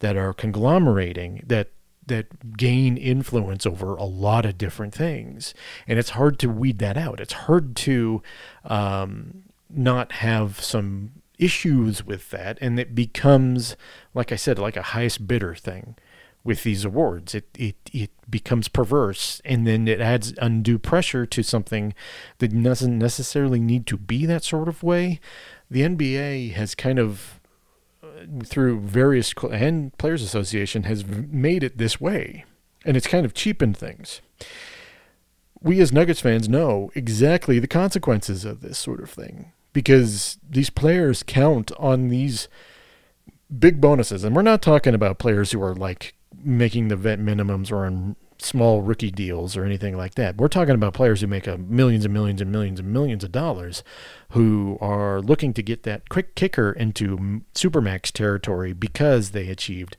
that 0.00 0.16
are 0.16 0.32
conglomerating 0.32 1.42
that 1.46 1.70
that 2.06 2.56
gain 2.56 2.96
influence 2.96 3.66
over 3.66 3.94
a 3.94 4.04
lot 4.04 4.44
of 4.44 4.58
different 4.58 4.94
things, 4.94 5.54
and 5.86 5.98
it's 5.98 6.10
hard 6.10 6.38
to 6.40 6.48
weed 6.48 6.78
that 6.78 6.96
out. 6.96 7.20
It's 7.20 7.34
hard 7.34 7.76
to 7.76 8.22
um, 8.64 9.44
not 9.70 10.12
have 10.12 10.60
some 10.60 11.12
issues 11.38 12.04
with 12.04 12.30
that, 12.30 12.58
and 12.60 12.80
it 12.80 12.94
becomes, 12.94 13.76
like 14.14 14.32
I 14.32 14.36
said, 14.36 14.58
like 14.58 14.76
a 14.76 14.82
highest 14.82 15.26
bidder 15.26 15.54
thing 15.54 15.96
with 16.44 16.62
these 16.62 16.84
awards. 16.84 17.34
It 17.34 17.48
it 17.56 17.76
it 17.92 18.10
becomes 18.28 18.68
perverse, 18.68 19.40
and 19.44 19.66
then 19.66 19.86
it 19.86 20.00
adds 20.00 20.34
undue 20.38 20.78
pressure 20.78 21.26
to 21.26 21.42
something 21.42 21.94
that 22.38 22.62
doesn't 22.62 22.98
necessarily 22.98 23.60
need 23.60 23.86
to 23.86 23.96
be 23.96 24.26
that 24.26 24.44
sort 24.44 24.68
of 24.68 24.82
way. 24.82 25.20
The 25.70 25.82
NBA 25.82 26.54
has 26.54 26.74
kind 26.74 26.98
of 26.98 27.37
through 28.44 28.80
various 28.80 29.32
and 29.50 29.96
players 29.98 30.22
association 30.22 30.84
has 30.84 31.04
made 31.06 31.62
it 31.62 31.78
this 31.78 32.00
way 32.00 32.44
and 32.84 32.96
it's 32.96 33.06
kind 33.06 33.26
of 33.26 33.34
cheapened 33.34 33.76
things. 33.76 34.20
We 35.60 35.80
as 35.80 35.92
nuggets 35.92 36.20
fans 36.20 36.48
know 36.48 36.90
exactly 36.94 37.58
the 37.58 37.66
consequences 37.66 38.44
of 38.44 38.60
this 38.60 38.78
sort 38.78 39.00
of 39.00 39.10
thing 39.10 39.52
because 39.72 40.38
these 40.48 40.70
players 40.70 41.22
count 41.22 41.72
on 41.78 42.08
these 42.08 42.48
big 43.58 43.80
bonuses 43.80 44.24
and 44.24 44.36
we're 44.36 44.42
not 44.42 44.62
talking 44.62 44.94
about 44.94 45.18
players 45.18 45.52
who 45.52 45.62
are 45.62 45.74
like 45.74 46.14
making 46.42 46.88
the 46.88 46.96
vet 46.96 47.18
minimums 47.18 47.72
or 47.72 47.84
on 47.86 48.16
small 48.40 48.82
rookie 48.82 49.10
deals 49.10 49.56
or 49.56 49.64
anything 49.64 49.96
like 49.96 50.14
that. 50.14 50.36
We're 50.36 50.48
talking 50.48 50.74
about 50.74 50.94
players 50.94 51.20
who 51.20 51.26
make 51.26 51.46
millions 51.58 52.04
and 52.04 52.14
millions 52.14 52.40
and 52.40 52.52
millions 52.52 52.80
and 52.80 52.92
millions 52.92 53.24
of 53.24 53.32
dollars 53.32 53.82
who 54.30 54.78
are 54.80 55.20
looking 55.20 55.52
to 55.54 55.62
get 55.62 55.82
that 55.82 56.08
quick 56.08 56.34
kicker 56.34 56.72
into 56.72 57.42
supermax 57.54 58.12
territory 58.12 58.72
because 58.72 59.30
they 59.30 59.48
achieved 59.48 59.96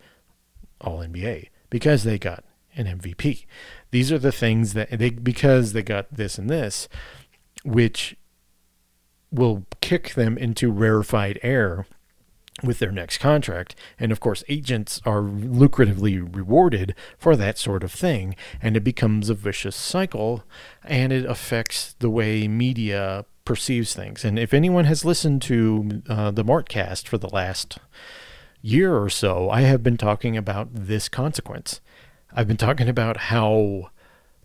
all 0.79 0.99
NBA, 0.99 1.49
because 1.69 2.03
they 2.03 2.17
got 2.17 2.43
an 2.75 2.85
MVP. 2.85 3.45
These 3.91 4.11
are 4.11 4.19
the 4.19 4.31
things 4.31 4.73
that 4.73 4.89
they 4.91 5.09
because 5.09 5.73
they 5.73 5.83
got 5.83 6.13
this 6.13 6.37
and 6.37 6.49
this 6.49 6.87
which 7.63 8.15
will 9.31 9.65
kick 9.81 10.13
them 10.13 10.37
into 10.37 10.71
rarefied 10.71 11.39
air 11.43 11.85
with 12.63 12.79
their 12.79 12.91
next 12.91 13.17
contract. 13.19 13.75
And 13.99 14.11
of 14.11 14.19
course, 14.19 14.43
agents 14.49 15.01
are 15.05 15.21
lucratively 15.21 16.35
rewarded 16.35 16.95
for 17.17 17.35
that 17.35 17.57
sort 17.57 17.83
of 17.83 17.91
thing. 17.91 18.35
And 18.61 18.77
it 18.77 18.83
becomes 18.83 19.29
a 19.29 19.33
vicious 19.33 19.75
cycle 19.75 20.43
and 20.83 21.11
it 21.11 21.25
affects 21.25 21.95
the 21.99 22.09
way 22.09 22.47
media 22.47 23.25
perceives 23.45 23.95
things. 23.95 24.23
And 24.23 24.37
if 24.37 24.53
anyone 24.53 24.85
has 24.85 25.03
listened 25.03 25.41
to 25.43 26.03
uh, 26.07 26.31
the 26.31 26.45
Mortcast 26.45 27.07
for 27.07 27.17
the 27.17 27.29
last 27.29 27.79
year 28.61 28.95
or 28.95 29.09
so, 29.09 29.49
I 29.49 29.61
have 29.61 29.81
been 29.81 29.97
talking 29.97 30.37
about 30.37 30.69
this 30.71 31.09
consequence. 31.09 31.81
I've 32.31 32.47
been 32.47 32.57
talking 32.57 32.87
about 32.87 33.17
how 33.17 33.89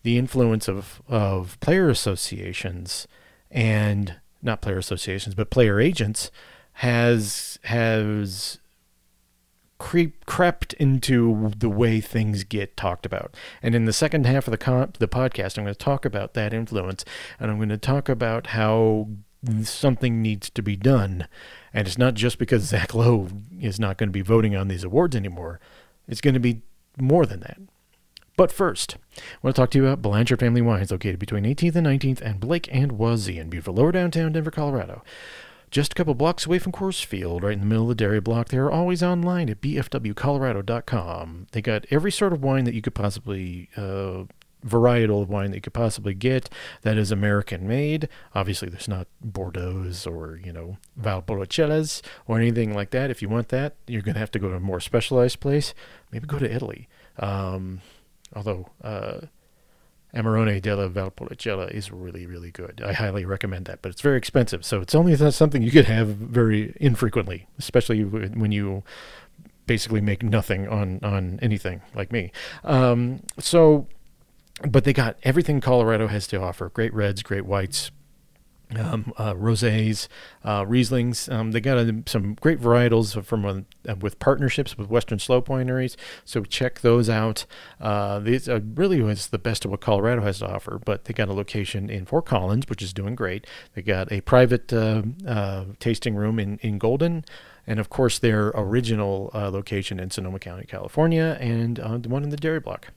the 0.05 0.17
influence 0.17 0.69
of, 0.69 1.03
of 1.09 1.59
player 1.61 1.91
associations 1.91 3.07
and 3.51 4.17
not 4.43 4.61
player 4.61 4.79
associations, 4.79 5.35
but 5.35 5.51
player 5.51 5.81
agents 5.81 6.31
has 6.75 7.59
has 7.65 8.59
creep 9.79 10.25
crept 10.27 10.73
into 10.75 11.51
the 11.57 11.69
way 11.69 12.01
things 12.01 12.45
get 12.45 12.77
talked 12.77 13.05
about. 13.05 13.35
And 13.63 13.75
in 13.75 13.85
the 13.85 13.93
second 13.93 14.25
half 14.27 14.47
of 14.47 14.51
the 14.51 14.59
con- 14.59 14.93
the 14.99 15.09
podcast, 15.09 15.59
I'm 15.59 15.65
going 15.65 15.75
to 15.75 15.79
talk 15.79 16.05
about 16.05 16.35
that 16.35 16.53
influence, 16.53 17.05
and 17.39 17.51
I'm 17.51 17.59
going 17.59 17.69
to 17.69 17.77
talk 17.77 18.09
about 18.09 18.49
how 18.49 19.09
something 19.63 20.23
needs 20.23 20.49
to 20.51 20.63
be 20.63 20.77
done. 20.77 21.29
And 21.73 21.87
it's 21.87 21.99
not 21.99 22.15
just 22.15 22.39
because 22.39 22.63
Zach 22.63 22.95
Lowe 22.95 23.29
is 23.61 23.79
not 23.79 23.99
going 23.99 24.09
to 24.09 24.13
be 24.13 24.23
voting 24.23 24.57
on 24.57 24.69
these 24.69 24.85
awards 24.85 25.15
anymore. 25.15 25.61
It's 26.09 26.21
going 26.21 26.35
to 26.35 26.41
be 26.41 26.63
more 26.99 27.27
than 27.27 27.41
that. 27.41 27.59
But 28.37 28.51
first, 28.51 28.97
I 29.17 29.21
want 29.43 29.55
to 29.55 29.63
talk 29.63 29.71
to 29.71 29.79
you 29.79 29.87
about 29.87 30.03
Blanchard 30.03 30.41
Family 30.41 30.63
Wines, 30.63 30.91
located 30.91 31.19
between 31.19 31.45
18th 31.45 31.77
and 31.77 31.87
19th 31.87 32.21
and 32.21 32.41
Blake 32.41 32.69
and 32.73 32.93
Wazee 32.93 33.39
in 33.39 33.49
beautiful 33.49 33.75
lower 33.75 33.93
downtown 33.93 34.33
Denver, 34.33 34.51
Colorado. 34.51 35.05
Just 35.75 35.91
a 35.91 35.97
couple 35.97 36.15
blocks 36.15 36.47
away 36.47 36.61
from 36.61 36.71
Coors 36.71 37.05
Field, 37.05 37.43
right 37.43 37.55
in 37.55 37.59
the 37.59 37.67
middle 37.67 37.83
of 37.83 37.89
the 37.89 37.95
dairy 37.97 38.21
block. 38.21 38.47
They're 38.47 38.71
always 38.71 39.03
online 39.03 39.51
at 39.51 39.61
bfwcolorado.com. 39.61 41.49
They 41.51 41.61
got 41.61 41.85
every 41.91 42.13
sort 42.13 42.33
of 42.33 42.45
wine 42.45 42.63
that 42.67 42.75
you 42.75 42.81
could 42.81 42.95
possibly, 42.95 43.69
uh, 43.77 44.23
varietal 44.65 45.21
of 45.21 45.29
wine 45.29 45.51
that 45.51 45.57
you 45.57 45.61
could 45.63 45.75
possibly 45.75 46.15
get 46.15 46.49
that 46.83 46.97
is 46.97 47.11
American 47.11 47.67
made. 47.67 48.09
Obviously, 48.37 48.69
there's 48.69 48.87
not 48.87 49.09
Bordeaux's 49.27 50.07
or, 50.07 50.39
you 50.45 50.53
know, 50.53 50.79
Valpolicella's 50.97 52.03
or 52.29 52.39
anything 52.39 52.73
like 52.73 52.91
that. 52.91 53.11
If 53.11 53.21
you 53.21 53.29
want 53.29 53.49
that, 53.49 53.75
you're 53.89 54.01
going 54.01 54.15
to 54.15 54.21
have 54.21 54.31
to 54.31 54.39
go 54.39 54.51
to 54.51 54.55
a 54.55 54.61
more 54.61 54.79
specialized 54.79 55.41
place. 55.41 55.75
Maybe 56.13 56.29
go 56.29 56.39
to 56.39 56.55
Italy. 56.55 56.87
Um, 57.19 57.81
although, 58.33 58.69
uh, 58.81 59.23
Amarone 60.15 60.61
della 60.63 60.89
Valpolicella 60.89 61.71
is 61.71 61.91
really, 61.91 62.27
really 62.27 62.51
good. 62.51 62.83
I 62.85 62.93
highly 62.93 63.25
recommend 63.25 63.67
that, 63.67 63.83
but 63.83 63.91
it's 63.91 64.01
very 64.01 64.17
expensive. 64.17 64.65
So 64.65 64.81
it's 64.81 64.95
only 64.95 65.17
something 65.33 65.63
you 65.63 65.71
could 65.71 65.87
have 65.87 66.09
very 66.09 66.75
infrequently, 66.81 67.47
especially 67.59 68.05
when 68.05 68.53
you 68.53 68.85
basically 69.67 70.01
make 70.01 70.23
nothing 70.23 70.69
on, 70.69 71.01
on 71.03 71.39
anything 71.43 71.83
like 71.95 72.13
me. 72.13 72.31
Um, 72.63 73.23
so, 73.39 73.89
but 74.69 74.85
they 74.85 74.93
got 74.93 75.17
everything 75.23 75.61
Colorado 75.61 76.07
has 76.07 76.27
to 76.29 76.41
offer 76.41 76.69
great 76.69 76.95
reds, 76.95 77.23
great 77.23 77.45
whites, 77.47 77.91
um, 78.77 79.13
uh, 79.17 79.35
rosés, 79.35 80.09
uh, 80.43 80.65
Rieslings. 80.65 81.33
Um, 81.33 81.53
they 81.53 81.61
got 81.61 81.79
uh, 81.79 81.93
some 82.07 82.35
great 82.35 82.61
varietals 82.61 83.23
from 83.25 83.45
uh, 83.45 83.95
with 84.01 84.19
partnerships 84.19 84.77
with 84.77 84.89
Western 84.89 85.19
Slope 85.19 85.49
wineries. 85.49 85.97
So 86.25 86.43
check 86.45 86.81
those 86.81 87.09
out. 87.09 87.47
Uh, 87.81 88.19
these 88.19 88.49
uh, 88.49 88.61
really 88.75 89.01
was 89.01 89.29
the 89.29 89.39
best 89.39 89.65
of 89.65 89.71
what 89.71 89.81
Colorado 89.81 90.23
has 90.23 90.39
to 90.41 90.49
offer. 90.49 90.81
But 90.85 91.05
they 91.05 91.15
got 91.15 91.29
a 91.29 91.35
location 91.35 91.91
in 91.91 92.07
Fort 92.07 92.27
Collins, 92.27 92.69
which 92.69 92.83
is 92.83 92.93
doing 92.93 93.15
great. 93.15 93.47
They 93.75 93.83
got 93.83 94.11
a 94.11 94.21
private 94.23 94.73
uh, 94.73 95.03
tasting 95.79 96.15
room 96.15 96.39
in 96.39 96.59
in 96.59 96.79
Golden 96.79 97.25
and 97.67 97.79
of 97.81 97.89
course 97.89 98.19
their 98.19 98.49
original 98.55 99.31
uh, 99.35 99.51
location 99.51 99.99
in 99.99 100.11
Sonoma 100.11 100.39
County, 100.39 100.67
California, 100.67 101.37
and 101.41 101.79
uh, 101.79 101.99
the 101.99 102.09
one 102.09 102.23
in 102.23 102.31
the 102.31 102.37
Dairy 102.37 102.61
Block. 102.61 102.89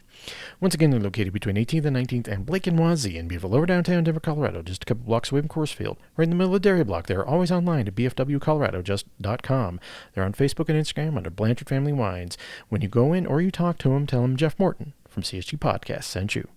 Once 0.59 0.73
again, 0.73 0.89
they're 0.89 0.99
located 0.99 1.31
between 1.31 1.55
18th 1.55 1.85
and 1.85 1.95
19th 1.95 2.27
and 2.27 2.45
Blake 2.45 2.67
and 2.67 2.77
Wazee 2.79 3.15
in 3.15 3.27
beautiful 3.27 3.51
lower 3.51 3.65
downtown 3.65 4.03
Denver, 4.03 4.19
Colorado, 4.19 4.61
just 4.61 4.83
a 4.83 4.85
couple 4.85 5.05
blocks 5.05 5.31
away 5.31 5.41
from 5.41 5.49
Coors 5.49 5.73
Field, 5.73 5.97
right 6.15 6.25
in 6.25 6.31
the 6.31 6.35
middle 6.35 6.55
of 6.55 6.61
the 6.61 6.67
Dairy 6.67 6.83
Block. 6.83 7.07
They're 7.07 7.25
always 7.25 7.51
online 7.51 7.87
at 7.87 7.95
bfwcolorado.com. 7.95 9.79
They're 10.13 10.23
on 10.23 10.33
Facebook 10.33 10.69
and 10.69 10.83
Instagram 10.83 11.17
under 11.17 11.29
Blanchard 11.29 11.69
Family 11.69 11.93
Wines. 11.93 12.37
When 12.69 12.81
you 12.81 12.87
go 12.87 13.13
in 13.13 13.25
or 13.25 13.41
you 13.41 13.51
talk 13.51 13.77
to 13.79 13.89
them, 13.89 14.07
tell 14.07 14.21
them 14.21 14.37
Jeff 14.37 14.57
Morton 14.59 14.93
from 15.07 15.23
CSG 15.23 15.57
Podcast 15.59 16.05
sent 16.05 16.35
you. 16.35 16.47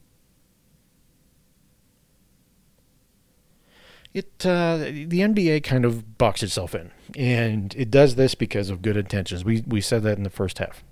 It 4.13 4.45
uh, 4.45 4.77
the 4.79 5.21
NBA 5.21 5.63
kind 5.63 5.85
of 5.85 6.19
boxed 6.19 6.43
itself 6.43 6.75
in, 6.75 6.91
and 7.17 7.75
it 7.77 7.91
does 7.91 8.17
this 8.17 8.35
because 8.35 8.71
of 8.71 8.83
good 8.83 8.97
intentions. 8.97 9.45
We 9.45 9.63
we 9.67 9.81
said 9.81 10.03
that 10.03 10.19
in 10.19 10.25
the 10.25 10.31
first 10.31 10.59
half. 10.59 10.83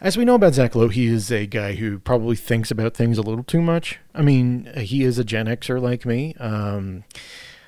As 0.00 0.16
we 0.16 0.24
know 0.24 0.34
about 0.34 0.54
Zach 0.54 0.74
Lowe, 0.74 0.88
he 0.88 1.06
is 1.08 1.30
a 1.30 1.44
guy 1.46 1.74
who 1.74 1.98
probably 1.98 2.36
thinks 2.36 2.70
about 2.70 2.94
things 2.94 3.18
a 3.18 3.22
little 3.22 3.44
too 3.44 3.60
much. 3.60 3.98
I 4.14 4.22
mean, 4.22 4.72
he 4.74 5.02
is 5.02 5.18
a 5.18 5.24
Gen 5.24 5.46
Xer 5.46 5.78
like 5.80 6.06
me. 6.06 6.34
Um, 6.36 7.04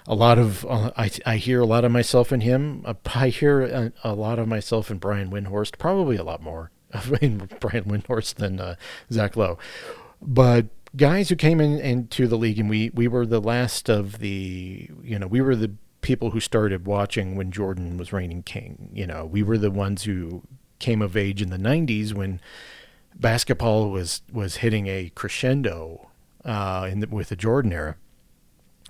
a 0.06 0.14
lot 0.14 0.38
of 0.38 0.64
uh, 0.64 0.92
I, 0.96 1.10
I 1.26 1.36
hear 1.36 1.60
a 1.60 1.66
lot 1.66 1.84
of 1.84 1.92
myself 1.92 2.32
in 2.32 2.40
him. 2.40 2.82
Uh, 2.86 2.94
I 3.14 3.28
hear 3.28 3.60
a, 3.60 3.92
a, 4.02 4.14
lot 4.14 4.38
of 4.38 4.48
myself 4.48 4.90
in 4.90 4.98
Brian 4.98 5.30
Windhorst, 5.30 5.78
probably 5.78 6.16
a 6.16 6.24
lot 6.24 6.42
more 6.42 6.70
in 7.20 7.50
Brian 7.60 7.84
Windhorst 7.84 8.36
than 8.36 8.60
uh, 8.60 8.76
Zach 9.12 9.36
Lowe. 9.36 9.58
But 10.20 10.66
guys 10.96 11.28
who 11.28 11.36
came 11.36 11.60
in 11.60 11.78
into 11.78 12.26
the 12.26 12.36
league, 12.36 12.58
and 12.58 12.68
we 12.68 12.90
we 12.90 13.08
were 13.08 13.26
the 13.26 13.40
last 13.40 13.88
of 13.88 14.18
the 14.18 14.88
you 15.02 15.18
know 15.18 15.26
we 15.26 15.40
were 15.40 15.56
the 15.56 15.72
people 16.00 16.30
who 16.30 16.40
started 16.40 16.86
watching 16.86 17.36
when 17.36 17.50
Jordan 17.50 17.96
was 17.96 18.12
reigning 18.12 18.42
king. 18.42 18.90
You 18.92 19.06
know, 19.06 19.24
we 19.24 19.42
were 19.42 19.58
the 19.58 19.70
ones 19.70 20.04
who 20.04 20.42
came 20.78 21.00
of 21.00 21.16
age 21.16 21.40
in 21.40 21.50
the 21.50 21.58
'90s 21.58 22.12
when 22.12 22.40
basketball 23.14 23.90
was 23.90 24.22
was 24.32 24.56
hitting 24.56 24.86
a 24.86 25.10
crescendo 25.14 26.08
uh, 26.44 26.88
in 26.90 27.00
the, 27.00 27.08
with 27.08 27.28
the 27.28 27.36
Jordan 27.36 27.72
era, 27.72 27.96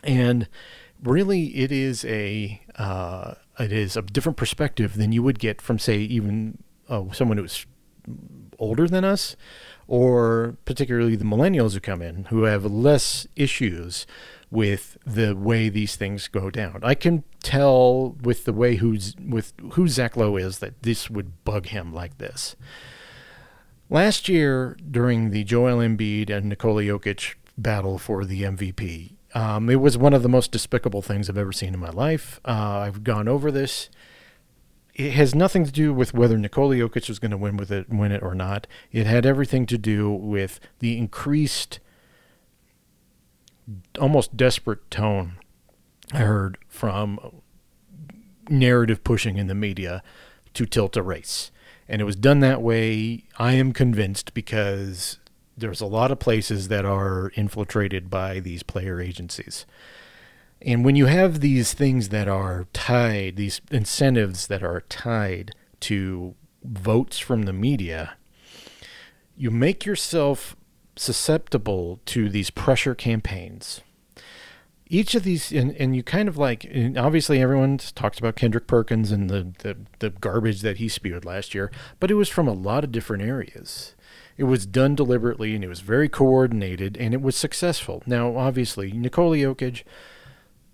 and 0.02 0.49
really 1.02 1.56
it 1.56 1.71
is 1.71 2.04
a 2.04 2.61
uh, 2.76 3.35
it 3.59 3.73
is 3.73 3.97
a 3.97 4.02
different 4.02 4.37
perspective 4.37 4.97
than 4.97 5.12
you 5.12 5.23
would 5.23 5.38
get 5.38 5.61
from 5.61 5.78
say 5.78 5.99
even 5.99 6.62
uh, 6.88 7.04
someone 7.12 7.38
who's 7.38 7.66
older 8.59 8.88
than 8.88 9.04
us 9.04 9.37
or 9.92 10.56
particularly 10.64 11.16
the 11.16 11.25
millennials 11.25 11.75
who 11.75 11.80
come 11.80 12.00
in 12.00 12.25
who 12.30 12.44
have 12.44 12.64
less 12.64 13.26
issues 13.37 14.06
with 14.50 14.96
the 15.04 15.37
way 15.37 15.68
these 15.68 15.96
things 15.96 16.28
go 16.28 16.49
down. 16.49 16.80
I 16.82 16.94
can 16.94 17.25
tell 17.42 18.16
with 18.22 18.46
the 18.46 18.54
way 18.54 18.76
who's 18.76 19.14
with 19.22 19.52
who 19.72 19.87
Zach 19.88 20.16
Lowe 20.16 20.38
is 20.38 20.61
that 20.61 20.82
this 20.82 21.11
would 21.11 21.44
bug 21.44 21.66
him 21.66 21.92
like 21.92 22.16
this. 22.16 22.56
Last 23.90 24.30
year 24.30 24.78
during 24.90 25.28
the 25.28 25.44
Joel 25.44 25.76
Embiid 25.76 26.30
and 26.30 26.49
Nikola 26.49 26.84
Jokic 26.84 27.34
battle 27.58 27.99
for 27.99 28.25
the 28.25 28.44
MVP, 28.44 29.12
um, 29.34 29.68
it 29.68 29.76
was 29.82 29.99
one 29.99 30.14
of 30.14 30.22
the 30.22 30.28
most 30.30 30.52
despicable 30.52 31.02
things 31.02 31.28
I've 31.28 31.37
ever 31.37 31.52
seen 31.52 31.75
in 31.75 31.80
my 31.80 31.90
life. 31.90 32.40
Uh, 32.46 32.78
I've 32.78 33.04
gone 33.04 33.28
over 33.28 33.52
this. 33.52 33.90
It 35.02 35.14
has 35.14 35.35
nothing 35.35 35.64
to 35.64 35.73
do 35.73 35.92
with 35.92 36.14
whether 36.14 36.38
Nikola 36.38 36.76
Jokic 36.76 37.09
was 37.09 37.18
going 37.18 37.32
to 37.32 37.37
win 37.37 37.56
with 37.56 37.73
it, 37.73 37.88
win 37.88 38.12
it 38.12 38.23
or 38.23 38.37
not. 38.37 38.68
It 38.92 39.04
had 39.04 39.26
everything 39.26 39.66
to 39.66 39.76
do 39.76 40.09
with 40.12 40.61
the 40.78 40.97
increased, 40.97 41.80
almost 43.99 44.37
desperate 44.37 44.88
tone 44.92 45.38
I 46.12 46.18
heard 46.18 46.56
from 46.68 47.42
narrative 48.49 49.02
pushing 49.02 49.38
in 49.38 49.49
the 49.49 49.56
media 49.56 50.04
to 50.54 50.67
tilt 50.67 50.97
a 50.97 51.02
race. 51.02 51.50
And 51.88 52.00
it 52.00 52.04
was 52.04 52.17
done 52.17 52.38
that 52.41 52.62
way, 52.62 53.25
I 53.38 53.54
am 53.54 53.73
convinced, 53.73 54.34
because 54.34 55.19
there's 55.56 55.80
a 55.80 55.86
lot 55.86 56.12
of 56.12 56.21
places 56.21 56.69
that 56.69 56.84
are 56.84 57.32
infiltrated 57.34 58.08
by 58.08 58.38
these 58.38 58.62
player 58.62 59.00
agencies. 59.00 59.67
And 60.64 60.84
when 60.84 60.96
you 60.96 61.06
have 61.06 61.40
these 61.40 61.72
things 61.72 62.10
that 62.10 62.28
are 62.28 62.66
tied, 62.72 63.36
these 63.36 63.60
incentives 63.70 64.46
that 64.46 64.62
are 64.62 64.82
tied 64.82 65.52
to 65.80 66.34
votes 66.62 67.18
from 67.18 67.42
the 67.42 67.52
media, 67.52 68.14
you 69.36 69.50
make 69.50 69.84
yourself 69.84 70.56
susceptible 70.94 72.00
to 72.06 72.28
these 72.28 72.50
pressure 72.50 72.94
campaigns. 72.94 73.80
Each 74.86 75.14
of 75.14 75.25
these, 75.25 75.50
and, 75.50 75.75
and 75.76 75.96
you 75.96 76.02
kind 76.02 76.28
of 76.28 76.36
like, 76.36 76.70
obviously 76.96 77.40
everyone 77.40 77.78
talks 77.78 78.18
about 78.18 78.36
Kendrick 78.36 78.66
Perkins 78.66 79.10
and 79.10 79.30
the, 79.30 79.52
the, 79.60 79.76
the 80.00 80.10
garbage 80.10 80.60
that 80.60 80.76
he 80.76 80.88
spewed 80.88 81.25
last 81.25 81.54
year, 81.54 81.72
but 81.98 82.10
it 82.10 82.14
was 82.14 82.28
from 82.28 82.46
a 82.46 82.52
lot 82.52 82.84
of 82.84 82.92
different 82.92 83.22
areas. 83.22 83.94
It 84.36 84.44
was 84.44 84.66
done 84.66 84.94
deliberately 84.94 85.54
and 85.54 85.64
it 85.64 85.68
was 85.68 85.80
very 85.80 86.10
coordinated 86.10 86.96
and 86.98 87.14
it 87.14 87.22
was 87.22 87.36
successful. 87.36 88.02
Now, 88.06 88.36
obviously, 88.36 88.92
Nikola 88.92 89.36
Jokic 89.38 89.82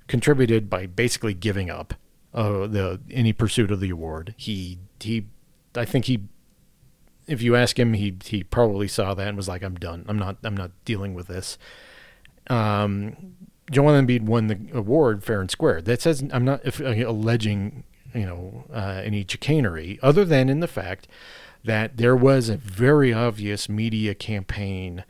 contributed 0.09 0.69
by 0.69 0.87
basically 0.87 1.35
giving 1.35 1.71
up 1.71 1.95
uh, 2.35 2.67
the 2.67 3.01
any 3.11 3.33
pursuit 3.33 3.71
of 3.71 3.81
the 3.81 3.91
award. 3.91 4.35
He 4.37 4.79
he, 5.01 5.27
I 5.75 5.85
think 5.85 6.07
he, 6.07 6.25
if 7.27 7.41
you 7.41 7.55
ask 7.55 7.79
him, 7.79 7.95
he 7.95 8.17
he 8.25 8.43
probably 8.43 8.89
saw 8.89 9.15
that 9.15 9.29
and 9.29 9.37
was 9.37 9.49
like, 9.49 9.63
"I'm 9.63 9.77
done. 9.77 10.05
I'm 10.09 10.19
not 10.19 10.39
I'm 10.43 10.57
not 10.57 10.73
dealing 10.85 11.15
with 11.15 11.29
this." 11.29 11.59
Um, 12.49 13.35
Joel 13.71 13.93
Embiid 13.93 14.23
won 14.23 14.47
the 14.47 14.59
award 14.73 15.23
fair 15.23 15.41
and 15.41 15.51
square. 15.51 15.81
That 15.81 16.01
says 16.01 16.25
I'm 16.33 16.45
not 16.45 16.65
if, 16.65 16.81
uh, 16.81 16.95
alleging 17.07 17.85
you 18.15 18.27
know 18.27 18.65
uh, 18.73 19.03
any 19.05 19.25
chicanery, 19.29 19.99
other 20.03 20.25
than 20.25 20.49
in 20.49 20.61
the 20.61 20.69
fact 20.69 21.07
that 21.65 21.97
there 21.97 22.17
was 22.17 22.49
a 22.49 22.57
very 22.57 23.13
obvious 23.13 23.69
media 23.69 24.15
campaign 24.15 25.05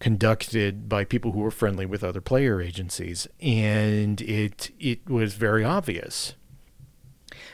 conducted 0.00 0.88
by 0.88 1.04
people 1.04 1.32
who 1.32 1.40
were 1.40 1.50
friendly 1.50 1.86
with 1.86 2.04
other 2.04 2.20
player 2.20 2.60
agencies, 2.60 3.26
and 3.40 4.20
it 4.20 4.70
it 4.78 5.08
was 5.08 5.34
very 5.34 5.64
obvious. 5.64 6.34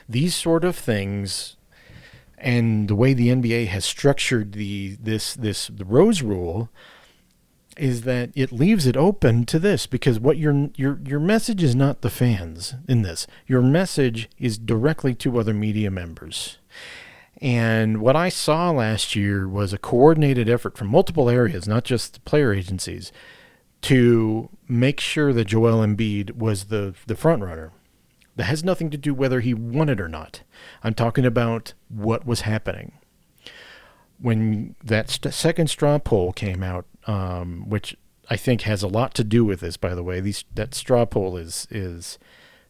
These 0.07 0.35
sort 0.35 0.63
of 0.63 0.75
things, 0.75 1.55
and 2.37 2.87
the 2.87 2.95
way 2.95 3.13
the 3.13 3.29
NBA 3.29 3.67
has 3.67 3.85
structured 3.85 4.53
the 4.53 4.97
this 5.01 5.33
this 5.33 5.67
the 5.67 5.85
Rose 5.85 6.21
Rule, 6.21 6.69
is 7.77 8.01
that 8.01 8.29
it 8.35 8.51
leaves 8.51 8.85
it 8.85 8.95
open 8.95 9.45
to 9.45 9.59
this 9.59 9.87
because 9.87 10.19
what 10.19 10.37
your 10.37 10.69
your 10.75 10.99
your 11.03 11.19
message 11.19 11.63
is 11.63 11.75
not 11.75 12.01
the 12.01 12.09
fans 12.09 12.75
in 12.87 13.01
this. 13.01 13.27
Your 13.47 13.61
message 13.61 14.29
is 14.37 14.57
directly 14.57 15.15
to 15.15 15.39
other 15.39 15.53
media 15.53 15.89
members. 15.89 16.59
And 17.41 17.99
what 17.99 18.15
I 18.15 18.29
saw 18.29 18.71
last 18.71 19.15
year 19.15 19.47
was 19.47 19.73
a 19.73 19.77
coordinated 19.77 20.49
effort 20.49 20.77
from 20.77 20.87
multiple 20.87 21.29
areas, 21.29 21.67
not 21.67 21.83
just 21.83 22.13
the 22.13 22.19
player 22.21 22.53
agencies, 22.53 23.11
to 23.81 24.49
make 24.67 24.99
sure 24.99 25.33
that 25.33 25.45
Joel 25.45 25.85
Embiid 25.85 26.37
was 26.37 26.65
the, 26.65 26.95
the 27.07 27.15
front 27.15 27.43
runner. 27.43 27.71
That 28.37 28.45
has 28.45 28.63
nothing 28.63 28.89
to 28.89 28.97
do 28.97 29.13
whether 29.13 29.39
he 29.41 29.53
won 29.53 29.89
it 29.89 30.01
or 30.01 30.09
not. 30.09 30.41
I'm 30.83 30.93
talking 30.93 31.25
about 31.25 31.73
what 31.87 32.25
was 32.25 32.41
happening. 32.41 32.93
When 34.19 34.75
that 34.83 35.09
st- 35.09 35.33
second 35.33 35.69
straw 35.69 35.99
poll 35.99 36.33
came 36.33 36.63
out, 36.63 36.85
um, 37.07 37.69
which 37.69 37.95
I 38.29 38.37
think 38.37 38.61
has 38.61 38.81
a 38.81 38.87
lot 38.87 39.13
to 39.15 39.23
do 39.23 39.45
with 39.45 39.59
this, 39.59 39.77
by 39.77 39.93
the 39.93 40.03
way, 40.03 40.19
these, 40.19 40.43
that 40.53 40.73
straw 40.73 41.05
poll 41.05 41.37
is 41.37 41.67
is 41.69 42.17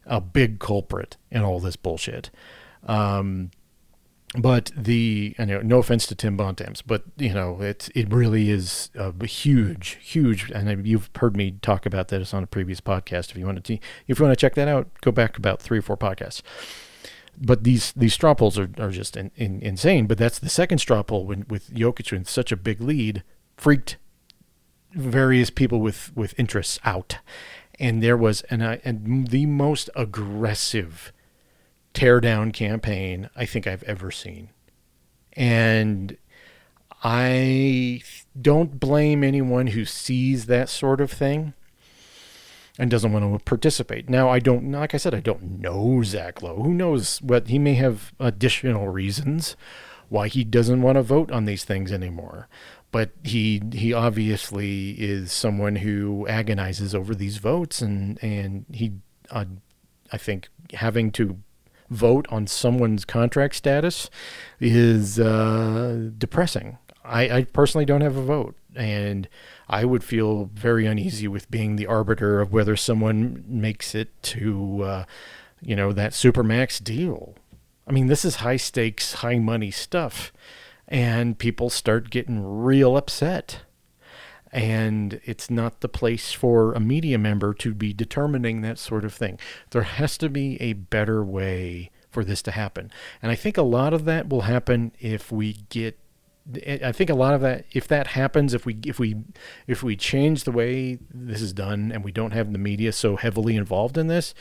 a 0.04 0.20
big 0.20 0.60
culprit 0.60 1.16
in 1.30 1.42
all 1.42 1.58
this 1.58 1.76
bullshit. 1.76 2.30
Um, 2.86 3.50
but 4.38 4.70
the 4.76 5.34
you 5.38 5.46
know, 5.46 5.60
no 5.60 5.78
offense 5.78 6.06
to 6.06 6.14
Tim 6.14 6.36
Bontemps, 6.36 6.82
but 6.82 7.04
you 7.16 7.32
know 7.32 7.60
it 7.60 7.88
it 7.94 8.12
really 8.12 8.50
is 8.50 8.90
a 8.94 9.26
huge, 9.26 9.98
huge, 10.02 10.50
and 10.50 10.86
you've 10.86 11.10
heard 11.16 11.36
me 11.36 11.52
talk 11.62 11.86
about 11.86 12.08
this 12.08 12.34
on 12.34 12.42
a 12.42 12.46
previous 12.46 12.80
podcast. 12.80 13.30
If 13.30 13.36
you 13.36 13.46
want 13.46 13.64
to, 13.64 13.78
if 14.06 14.18
you 14.18 14.24
want 14.24 14.36
to 14.36 14.40
check 14.40 14.54
that 14.54 14.68
out, 14.68 14.88
go 15.00 15.10
back 15.10 15.38
about 15.38 15.60
three 15.60 15.78
or 15.78 15.82
four 15.82 15.96
podcasts. 15.96 16.42
But 17.38 17.64
these 17.64 17.92
these 17.92 18.14
straw 18.14 18.34
polls 18.34 18.58
are, 18.58 18.70
are 18.78 18.90
just 18.90 19.16
in, 19.16 19.30
in, 19.36 19.60
insane. 19.60 20.06
But 20.06 20.18
that's 20.18 20.38
the 20.38 20.48
second 20.48 20.78
straw 20.78 21.02
poll 21.02 21.26
when, 21.26 21.46
with 21.48 21.72
Jokic 21.72 22.12
with 22.12 22.28
such 22.28 22.52
a 22.52 22.56
big 22.56 22.80
lead, 22.80 23.22
freaked 23.56 23.96
various 24.92 25.50
people 25.50 25.80
with 25.80 26.14
with 26.16 26.38
interests 26.38 26.78
out, 26.84 27.18
and 27.78 28.02
there 28.02 28.16
was 28.16 28.42
and 28.42 28.62
uh, 28.62 28.76
and 28.84 29.28
the 29.28 29.46
most 29.46 29.90
aggressive 29.94 31.12
teardown 31.96 32.52
campaign 32.52 33.30
I 33.34 33.46
think 33.46 33.66
I've 33.66 33.82
ever 33.84 34.10
seen. 34.10 34.50
And 35.32 36.16
I 37.02 38.02
don't 38.40 38.78
blame 38.78 39.24
anyone 39.24 39.68
who 39.68 39.84
sees 39.84 40.46
that 40.46 40.68
sort 40.68 41.00
of 41.00 41.10
thing 41.10 41.54
and 42.78 42.90
doesn't 42.90 43.12
want 43.12 43.38
to 43.38 43.44
participate. 43.44 44.10
Now, 44.10 44.28
I 44.28 44.38
don't, 44.38 44.70
like 44.70 44.94
I 44.94 44.98
said, 44.98 45.14
I 45.14 45.20
don't 45.20 45.60
know 45.60 46.02
Zach 46.02 46.42
Lowe. 46.42 46.62
Who 46.62 46.74
knows 46.74 47.22
what 47.22 47.48
he 47.48 47.58
may 47.58 47.74
have 47.74 48.12
additional 48.20 48.88
reasons 48.88 49.56
why 50.08 50.28
he 50.28 50.44
doesn't 50.44 50.82
want 50.82 50.96
to 50.96 51.02
vote 51.02 51.30
on 51.30 51.46
these 51.46 51.64
things 51.64 51.90
anymore. 51.92 52.48
But 52.92 53.10
he 53.24 53.60
he 53.72 53.92
obviously 53.92 54.90
is 54.92 55.32
someone 55.32 55.76
who 55.76 56.26
agonizes 56.28 56.94
over 56.94 57.14
these 57.14 57.38
votes, 57.38 57.82
and 57.82 58.22
and 58.22 58.64
he, 58.72 58.92
uh, 59.30 59.44
I 60.12 60.16
think, 60.16 60.48
having 60.72 61.10
to 61.12 61.38
vote 61.90 62.26
on 62.30 62.46
someone's 62.46 63.04
contract 63.04 63.54
status 63.54 64.10
is 64.60 65.18
uh, 65.18 66.10
depressing. 66.16 66.78
I, 67.04 67.30
I 67.30 67.44
personally 67.44 67.84
don't 67.84 68.00
have 68.00 68.16
a 68.16 68.22
vote, 68.22 68.56
and 68.74 69.28
I 69.68 69.84
would 69.84 70.02
feel 70.02 70.50
very 70.54 70.86
uneasy 70.86 71.28
with 71.28 71.50
being 71.50 71.76
the 71.76 71.86
arbiter 71.86 72.40
of 72.40 72.52
whether 72.52 72.76
someone 72.76 73.44
makes 73.46 73.94
it 73.94 74.10
to, 74.24 74.82
uh, 74.82 75.04
you 75.60 75.76
know, 75.76 75.92
that 75.92 76.12
supermax 76.12 76.82
deal. 76.82 77.36
I 77.86 77.92
mean, 77.92 78.08
this 78.08 78.24
is 78.24 78.36
high 78.36 78.56
stakes, 78.56 79.14
high 79.14 79.38
money 79.38 79.70
stuff, 79.70 80.32
and 80.88 81.38
people 81.38 81.70
start 81.70 82.10
getting 82.10 82.42
real 82.44 82.96
upset. 82.96 83.60
And 84.52 85.20
it's 85.24 85.50
not 85.50 85.80
the 85.80 85.88
place 85.88 86.32
for 86.32 86.72
a 86.72 86.80
media 86.80 87.18
member 87.18 87.52
to 87.54 87.74
be 87.74 87.92
determining 87.92 88.60
that 88.60 88.78
sort 88.78 89.04
of 89.04 89.12
thing. 89.12 89.38
There 89.70 89.82
has 89.82 90.16
to 90.18 90.28
be 90.28 90.60
a 90.62 90.74
better 90.74 91.24
way 91.24 91.90
for 92.10 92.24
this 92.24 92.42
to 92.42 92.52
happen. 92.52 92.90
And 93.20 93.30
I 93.30 93.34
think 93.34 93.58
a 93.58 93.62
lot 93.62 93.92
of 93.92 94.04
that 94.06 94.28
will 94.28 94.42
happen 94.42 94.92
if 95.00 95.30
we 95.30 95.58
get 95.68 95.98
I 96.64 96.92
think 96.92 97.10
a 97.10 97.14
lot 97.14 97.34
of 97.34 97.40
that, 97.40 97.64
if 97.72 97.88
that 97.88 98.08
happens, 98.08 98.54
if 98.54 98.64
we 98.64 98.78
if 98.86 98.98
we 98.98 99.16
if 99.66 99.82
we 99.82 99.96
change 99.96 100.44
the 100.44 100.52
way 100.52 100.98
this 101.12 101.42
is 101.42 101.52
done, 101.52 101.90
and 101.90 102.04
we 102.04 102.12
don't 102.12 102.30
have 102.30 102.52
the 102.52 102.58
media 102.58 102.92
so 102.92 103.16
heavily 103.16 103.56
involved 103.56 103.98
in 103.98 104.06
this, 104.06 104.32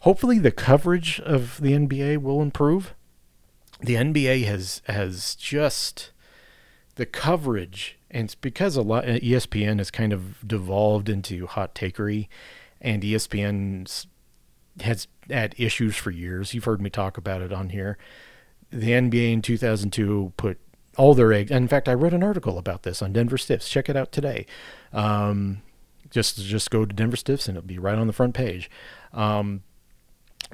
hopefully 0.00 0.38
the 0.38 0.50
coverage 0.50 1.20
of 1.20 1.60
the 1.60 1.72
NBA 1.72 2.18
will 2.18 2.42
improve. 2.42 2.94
The 3.80 3.94
NBA 3.94 4.44
has 4.46 4.82
has 4.86 5.36
just 5.36 6.10
the 6.96 7.06
coverage, 7.06 7.98
and 8.10 8.26
it's 8.26 8.34
because 8.34 8.76
a 8.76 8.82
lot 8.82 9.04
ESPN 9.04 9.78
has 9.78 9.90
kind 9.90 10.12
of 10.12 10.46
devolved 10.46 11.08
into 11.08 11.46
hot 11.46 11.74
takery, 11.74 12.28
and 12.80 13.02
ESPN 13.02 14.06
has 14.80 15.08
had 15.30 15.54
issues 15.58 15.96
for 15.96 16.10
years. 16.10 16.54
You've 16.54 16.64
heard 16.64 16.80
me 16.80 16.90
talk 16.90 17.16
about 17.16 17.42
it 17.42 17.52
on 17.52 17.70
here. 17.70 17.98
The 18.70 18.90
NBA 18.90 19.32
in 19.32 19.42
2002 19.42 20.32
put 20.36 20.58
all 20.96 21.14
their 21.14 21.32
eggs. 21.32 21.50
In 21.50 21.68
fact, 21.68 21.88
I 21.88 21.94
wrote 21.94 22.14
an 22.14 22.22
article 22.22 22.58
about 22.58 22.82
this 22.82 23.02
on 23.02 23.12
Denver 23.12 23.38
Stiffs. 23.38 23.68
Check 23.68 23.88
it 23.88 23.96
out 23.96 24.12
today. 24.12 24.46
Um, 24.92 25.62
just 26.10 26.38
just 26.44 26.70
go 26.70 26.84
to 26.84 26.94
Denver 26.94 27.16
Stiffs 27.16 27.48
and 27.48 27.56
it'll 27.56 27.66
be 27.66 27.78
right 27.78 27.98
on 27.98 28.06
the 28.06 28.12
front 28.12 28.34
page. 28.34 28.70
Um, 29.12 29.62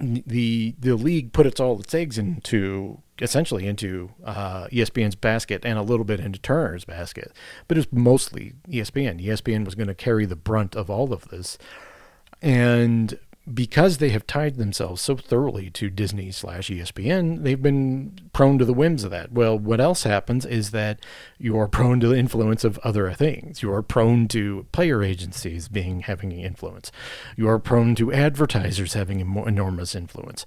the 0.01 0.75
the 0.79 0.95
league 0.95 1.33
put 1.33 1.47
its 1.47 1.61
all 1.61 1.79
its 1.81 1.95
eggs 1.95 2.19
into 2.19 3.03
essentially 3.21 3.67
into 3.67 4.11
uh, 4.25 4.67
ESPN's 4.69 5.15
basket 5.15 5.63
and 5.65 5.79
a 5.79 5.83
little 5.83 6.05
bit 6.05 6.21
into 6.21 6.39
Turner's 6.39 6.87
basket, 6.87 7.33
but 7.69 7.77
it 7.77 7.81
was 7.81 7.93
mostly 7.93 8.55
ESPN. 8.69 9.23
ESPN 9.23 9.65
was 9.65 9.75
going 9.75 9.89
to 9.89 9.95
carry 9.95 10.25
the 10.25 10.37
brunt 10.37 10.75
of 10.75 10.89
all 10.89 11.13
of 11.13 11.29
this, 11.29 11.59
and 12.41 13.19
because 13.53 13.99
they 13.99 14.11
have 14.11 14.27
tied 14.27 14.57
themselves 14.57 15.01
so 15.01 15.17
thoroughly 15.17 15.71
to 15.71 15.91
Disney 15.91 16.31
slash 16.31 16.69
ESPN, 16.69 17.43
they've 17.43 17.61
been 17.61 18.19
prone 18.33 18.59
to 18.59 18.65
the 18.65 18.75
whims 18.75 19.05
of 19.05 19.11
that. 19.11 19.33
Well, 19.33 19.59
what 19.59 19.81
else 19.81 20.05
happens 20.05 20.45
is 20.45 20.71
that 20.71 21.01
you 21.39 21.59
are 21.59 21.69
prone 21.69 22.01
to 22.01 22.09
the 22.09 22.17
influence 22.17 22.65
of 22.65 22.79
other 22.79 23.13
things. 23.13 23.63
You 23.63 23.73
are 23.73 23.83
prone 23.83 24.29
to 24.29 24.67
player 24.73 25.03
agencies 25.03 25.69
being 25.69 26.01
having 26.01 26.33
influence. 26.33 26.93
You 27.37 27.49
are 27.49 27.59
prone 27.59 27.95
to 27.97 28.13
advertisers 28.13 28.95
having 28.95 29.21
enormous 29.21 29.95
influence. 29.95 30.47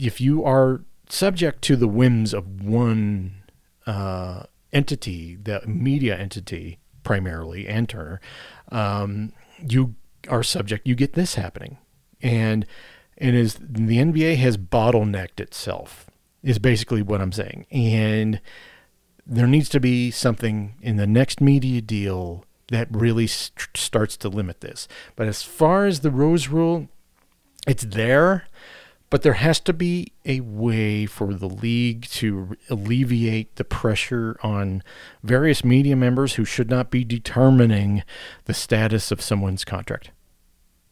If 0.00 0.20
you 0.20 0.44
are 0.44 0.82
subject 1.08 1.62
to 1.62 1.76
the 1.76 1.88
whims 1.88 2.34
of 2.34 2.62
one 2.62 3.42
uh, 3.86 4.44
entity, 4.72 5.36
the 5.36 5.62
media 5.66 6.18
entity 6.18 6.78
primarily, 7.04 7.66
and 7.68 7.88
Turner, 7.88 8.20
um, 8.70 9.32
you 9.66 9.94
are 10.28 10.42
subject. 10.42 10.86
You 10.86 10.94
get 10.94 11.14
this 11.14 11.34
happening 11.34 11.78
and 12.22 12.66
and 13.18 13.36
is 13.36 13.54
the 13.54 13.98
NBA 13.98 14.36
has 14.36 14.56
bottlenecked 14.56 15.40
itself 15.40 16.10
is 16.42 16.58
basically 16.58 17.02
what 17.02 17.20
I'm 17.20 17.32
saying. 17.32 17.66
And 17.70 18.40
there 19.26 19.46
needs 19.46 19.68
to 19.70 19.80
be 19.80 20.10
something 20.10 20.74
in 20.82 20.96
the 20.96 21.06
next 21.06 21.40
media 21.40 21.80
deal 21.80 22.44
that 22.68 22.88
really 22.90 23.26
st- 23.26 23.76
starts 23.76 24.16
to 24.18 24.28
limit 24.28 24.60
this. 24.60 24.88
But 25.14 25.28
as 25.28 25.42
far 25.42 25.86
as 25.86 26.00
the 26.00 26.10
Rose 26.10 26.48
Rule, 26.48 26.88
it's 27.66 27.84
there, 27.84 28.46
but 29.10 29.22
there 29.22 29.34
has 29.34 29.60
to 29.60 29.72
be 29.72 30.12
a 30.24 30.40
way 30.40 31.06
for 31.06 31.34
the 31.34 31.48
league 31.48 32.06
to 32.06 32.56
alleviate 32.70 33.54
the 33.56 33.64
pressure 33.64 34.38
on 34.42 34.82
various 35.22 35.64
media 35.64 35.94
members 35.94 36.34
who 36.34 36.44
should 36.44 36.70
not 36.70 36.90
be 36.90 37.04
determining 37.04 38.02
the 38.46 38.54
status 38.54 39.12
of 39.12 39.20
someone's 39.20 39.64
contract. 39.64 40.10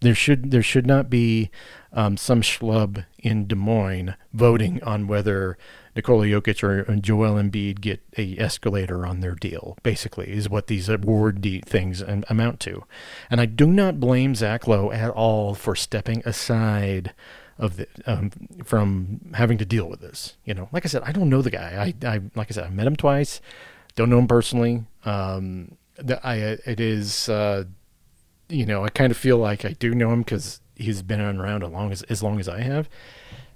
There 0.01 0.15
should 0.15 0.51
there 0.51 0.63
should 0.63 0.87
not 0.87 1.11
be 1.11 1.51
um, 1.93 2.17
some 2.17 2.41
schlub 2.41 3.05
in 3.19 3.47
Des 3.47 3.55
Moines 3.55 4.15
voting 4.33 4.83
on 4.83 5.07
whether 5.07 5.59
Nikola 5.95 6.27
Jokic 6.27 6.63
or 6.63 6.85
Joel 6.97 7.35
Embiid 7.35 7.81
get 7.81 8.01
a 8.17 8.39
escalator 8.39 9.05
on 9.05 9.21
their 9.21 9.35
deal. 9.35 9.77
Basically, 9.83 10.31
is 10.31 10.49
what 10.49 10.69
these 10.69 10.89
award 10.89 11.41
de- 11.41 11.61
things 11.61 12.01
amount 12.01 12.61
to. 12.61 12.85
And 13.29 13.41
I 13.41 13.47
do 13.47 13.67
not 13.67 14.01
blame 14.01 14.35
Zach 14.35 14.67
Lowe 14.67 14.91
at 14.91 15.11
all 15.11 15.55
for 15.55 15.75
stepping 15.75 16.23
aside 16.25 17.13
of 17.59 17.77
the 17.77 17.87
um, 18.07 18.31
from 18.65 19.33
having 19.35 19.59
to 19.59 19.65
deal 19.65 19.89
with 19.89 20.01
this. 20.01 20.37
You 20.45 20.55
know, 20.55 20.69
like 20.73 20.87
I 20.87 20.89
said, 20.89 21.03
I 21.05 21.13
don't 21.13 21.29
know 21.29 21.43
the 21.43 21.51
guy. 21.51 21.95
I, 22.03 22.09
I 22.09 22.21
like 22.35 22.51
I 22.51 22.55
said, 22.55 22.65
I 22.65 22.71
met 22.71 22.87
him 22.87 22.97
twice. 22.97 23.41
Don't 23.97 24.11
know 24.11 24.19
him 24.19 24.29
personally. 24.29 24.85
Um, 25.05 25.77
the, 25.97 26.25
I 26.25 26.37
it 26.37 26.81
is. 26.81 27.29
Uh, 27.29 27.65
you 28.51 28.67
know, 28.67 28.85
I 28.85 28.89
kind 28.89 29.11
of 29.11 29.17
feel 29.17 29.39
like 29.39 29.65
I 29.65 29.73
do 29.73 29.95
know 29.95 30.13
him 30.13 30.21
because 30.21 30.61
he's 30.75 31.03
been 31.03 31.21
around 31.21 31.63
as 31.63 31.71
long 31.71 31.93
as 31.93 32.03
as 32.05 32.23
long 32.23 32.41
as 32.41 32.49
I 32.49 32.61
have. 32.61 32.89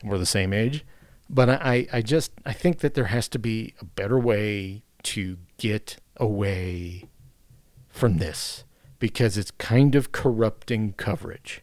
We're 0.03 0.19
the 0.19 0.27
same 0.27 0.53
age, 0.53 0.85
but 1.29 1.49
I 1.49 1.87
I 1.93 2.03
just 2.03 2.33
I 2.45 2.53
think 2.53 2.79
that 2.79 2.95
there 2.95 3.07
has 3.07 3.29
to 3.29 3.39
be 3.39 3.75
a 3.81 3.85
better 3.85 4.19
way 4.19 4.83
to 5.05 5.39
get 5.59 5.99
away 6.17 7.05
from 7.89 8.19
this 8.19 8.65
because 8.99 9.37
it's 9.37 9.51
kind 9.53 9.95
of 9.95 10.13
corrupting 10.13 10.95
coverage. 10.95 11.63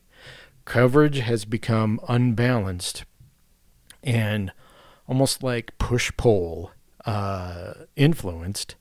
Coverage 0.66 1.20
has 1.20 1.46
become 1.46 2.00
unbalanced 2.08 3.04
and 4.04 4.52
almost 5.08 5.44
like 5.44 5.78
push 5.78 6.12
pull 6.18 6.72
uh, 7.06 7.74
influenced 7.96 8.76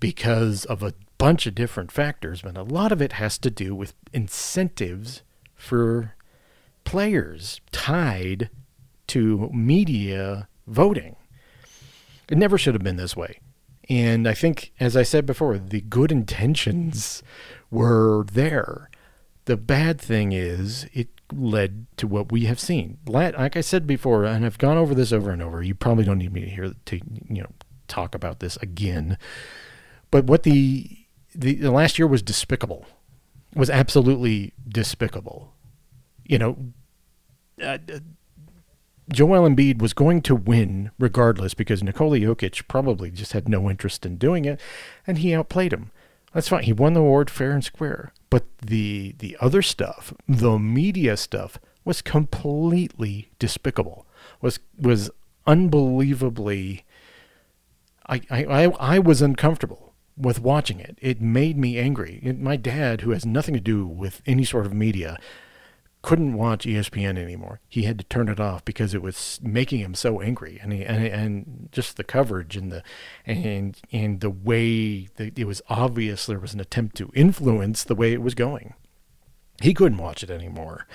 because 0.00 0.64
of 0.64 0.82
a 0.82 0.94
bunch 1.22 1.46
of 1.46 1.54
different 1.54 1.92
factors, 1.92 2.42
but 2.42 2.58
a 2.58 2.64
lot 2.64 2.90
of 2.90 3.00
it 3.00 3.12
has 3.12 3.38
to 3.38 3.48
do 3.48 3.76
with 3.76 3.94
incentives 4.12 5.22
for 5.54 6.16
players 6.82 7.60
tied 7.70 8.50
to 9.06 9.48
media 9.52 10.48
voting. 10.66 11.14
It 12.28 12.36
never 12.36 12.58
should 12.58 12.74
have 12.74 12.82
been 12.82 12.96
this 12.96 13.16
way. 13.16 13.38
And 13.88 14.26
I 14.26 14.34
think, 14.34 14.72
as 14.80 14.96
I 14.96 15.04
said 15.04 15.24
before, 15.24 15.58
the 15.58 15.82
good 15.82 16.10
intentions 16.10 17.22
were 17.70 18.26
there. 18.32 18.90
The 19.44 19.56
bad 19.56 20.00
thing 20.00 20.32
is, 20.32 20.88
it 20.92 21.08
led 21.32 21.86
to 21.98 22.08
what 22.08 22.32
we 22.32 22.46
have 22.46 22.58
seen. 22.58 22.98
Like 23.06 23.56
I 23.56 23.60
said 23.60 23.86
before, 23.86 24.24
and 24.24 24.44
I've 24.44 24.58
gone 24.58 24.76
over 24.76 24.92
this 24.92 25.12
over 25.12 25.30
and 25.30 25.40
over. 25.40 25.62
You 25.62 25.76
probably 25.76 26.02
don't 26.02 26.18
need 26.18 26.32
me 26.32 26.40
to 26.40 26.50
hear 26.50 26.74
to 26.86 26.96
you 26.96 27.42
know 27.42 27.52
talk 27.86 28.16
about 28.16 28.40
this 28.40 28.56
again. 28.56 29.18
But 30.10 30.24
what 30.24 30.42
the 30.42 31.01
the, 31.34 31.54
the 31.54 31.70
last 31.70 31.98
year 31.98 32.06
was 32.06 32.22
despicable, 32.22 32.86
was 33.54 33.70
absolutely 33.70 34.52
despicable. 34.68 35.54
You 36.24 36.38
know, 36.38 36.56
uh, 37.60 37.78
uh, 37.92 37.98
Joel 39.12 39.48
Embiid 39.48 39.80
was 39.80 39.92
going 39.92 40.22
to 40.22 40.34
win 40.34 40.90
regardless 40.98 41.54
because 41.54 41.82
Nikola 41.82 42.18
Jokic 42.18 42.66
probably 42.68 43.10
just 43.10 43.32
had 43.32 43.48
no 43.48 43.68
interest 43.68 44.06
in 44.06 44.16
doing 44.16 44.44
it, 44.44 44.60
and 45.06 45.18
he 45.18 45.34
outplayed 45.34 45.72
him. 45.72 45.90
That's 46.32 46.48
fine. 46.48 46.62
He 46.62 46.72
won 46.72 46.94
the 46.94 47.00
award 47.00 47.28
fair 47.28 47.52
and 47.52 47.64
square. 47.64 48.12
But 48.30 48.44
the 48.58 49.14
the 49.18 49.36
other 49.40 49.60
stuff, 49.60 50.14
the 50.26 50.58
media 50.58 51.16
stuff, 51.16 51.58
was 51.84 52.00
completely 52.00 53.30
despicable. 53.38 54.06
Was 54.40 54.58
was 54.78 55.10
unbelievably. 55.46 56.84
I 58.06 58.22
I 58.30 58.44
I, 58.44 58.62
I 58.94 58.98
was 58.98 59.20
uncomfortable 59.20 59.91
with 60.16 60.40
watching 60.40 60.80
it. 60.80 60.98
It 61.00 61.20
made 61.20 61.56
me 61.56 61.78
angry. 61.78 62.20
It, 62.22 62.38
my 62.38 62.56
dad, 62.56 63.00
who 63.00 63.10
has 63.10 63.24
nothing 63.24 63.54
to 63.54 63.60
do 63.60 63.86
with 63.86 64.22
any 64.26 64.44
sort 64.44 64.66
of 64.66 64.72
media, 64.72 65.18
couldn't 66.02 66.34
watch 66.34 66.66
ESPN 66.66 67.16
anymore. 67.16 67.60
He 67.68 67.84
had 67.84 67.98
to 67.98 68.04
turn 68.04 68.28
it 68.28 68.40
off 68.40 68.64
because 68.64 68.92
it 68.92 69.02
was 69.02 69.38
making 69.42 69.78
him 69.80 69.94
so 69.94 70.20
angry, 70.20 70.58
and 70.60 70.72
he, 70.72 70.84
and 70.84 71.06
and 71.06 71.68
just 71.70 71.96
the 71.96 72.04
coverage 72.04 72.56
and 72.56 72.72
the 72.72 72.82
and 73.24 73.80
and 73.92 74.20
the 74.20 74.30
way 74.30 75.08
that 75.16 75.38
it 75.38 75.46
was 75.46 75.62
obvious 75.68 76.26
there 76.26 76.40
was 76.40 76.54
an 76.54 76.60
attempt 76.60 76.96
to 76.96 77.12
influence 77.14 77.84
the 77.84 77.94
way 77.94 78.12
it 78.12 78.20
was 78.20 78.34
going. 78.34 78.74
He 79.60 79.74
couldn't 79.74 79.98
watch 79.98 80.24
it 80.24 80.30
anymore. 80.30 80.88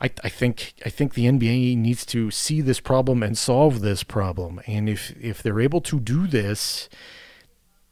I, 0.00 0.10
I 0.24 0.28
think 0.28 0.74
I 0.84 0.90
think 0.90 1.14
the 1.14 1.26
NBA 1.26 1.76
needs 1.76 2.04
to 2.06 2.32
see 2.32 2.60
this 2.60 2.80
problem 2.80 3.22
and 3.22 3.38
solve 3.38 3.80
this 3.80 4.02
problem, 4.02 4.60
and 4.66 4.88
if 4.88 5.14
if 5.20 5.42
they're 5.44 5.60
able 5.60 5.80
to 5.82 6.00
do 6.00 6.26
this 6.26 6.88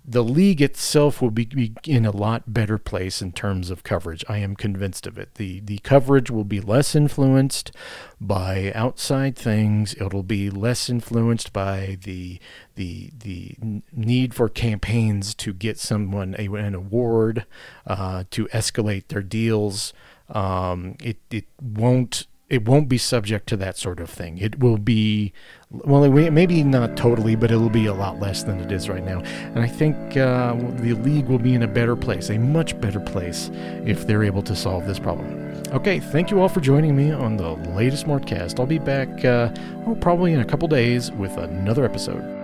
the 0.09 0.23
league 0.23 0.63
itself 0.63 1.21
will 1.21 1.33
be, 1.33 1.47
be, 1.47 1.75
in 1.85 2.07
a 2.07 2.13
lot 2.13 2.53
better 2.53 2.79
place 2.79 3.21
in 3.21 3.33
terms 3.33 3.71
of 3.71 3.83
coverage. 3.83 4.25
I 4.29 4.39
am 4.39 4.55
convinced 4.55 5.07
of 5.07 5.19
it. 5.19 5.35
The 5.35 5.61
the 5.61 5.79
coverage 5.79 6.31
will 6.31 6.45
be 6.45 6.61
less 6.61 6.95
influenced 6.95 7.73
by 8.21 8.73
outside 8.75 9.37
things. 9.37 9.95
It'll 9.95 10.23
be 10.23 10.49
less 10.49 10.89
influenced 10.89 11.53
by 11.53 11.99
the 12.05 12.39
the 12.77 13.11
the 13.19 13.57
need 13.93 14.33
for 14.33 14.49
campaigns 14.49 15.35
to 15.35 15.53
get 15.53 15.79
someone 15.79 16.37
a, 16.39 16.47
an 16.47 16.77
award, 16.77 17.45
uh, 17.85 18.25
to 18.31 18.47
escalate 18.47 19.09
their 19.09 19.23
deals. 19.23 19.93
Um, 20.29 20.95
it 21.03 21.19
it 21.31 21.47
won't 21.61 22.27
it 22.49 22.65
won't 22.65 22.89
be 22.89 22.99
subject 22.99 23.49
to 23.49 23.57
that 23.57 23.77
sort 23.77 23.99
of 23.99 24.09
thing. 24.09 24.39
It 24.39 24.61
will 24.61 24.79
be, 24.79 25.33
well, 25.71 26.09
maybe 26.09 26.63
not 26.63 26.97
totally, 26.97 27.35
but 27.35 27.51
it'll 27.51 27.69
be 27.69 27.87
a 27.87 27.95
lot 27.95 28.21
less 28.21 28.45
than 28.45 28.61
it 28.61 28.71
is 28.71 28.89
right 28.89 29.05
now. 29.05 29.21
And 29.21 29.59
I 29.59 29.67
think 29.67 30.17
uh, 30.17 30.55
the 30.55 30.95
league 30.95 31.27
will 31.27 31.41
be 31.41 31.55
in 31.55 31.63
a 31.65 31.69
better 31.69 31.97
place, 31.97 32.31
a 32.31 32.39
much 32.39 32.81
better 32.81 33.01
place, 33.01 33.51
if 33.85 34.07
they're 34.07 34.23
able 34.23 34.43
to 34.43 34.55
solve 34.55 34.87
this 34.87 35.01
problem. 35.01 35.43
Okay, 35.73 35.99
thank 35.99 36.31
you 36.31 36.41
all 36.41 36.49
for 36.49 36.61
joining 36.61 36.97
me 36.97 37.11
on 37.11 37.37
the 37.37 37.53
latest 37.75 38.07
Mortcast. 38.07 38.61
I'll 38.61 38.67
be 38.67 38.79
back, 38.79 39.25
uh, 39.25 39.53
oh, 39.87 39.97
probably 39.97 40.33
in 40.33 40.41
a 40.41 40.45
couple 40.45 40.69
days 40.69 41.11
with 41.11 41.37
another 41.39 41.85
episode. 41.85 42.36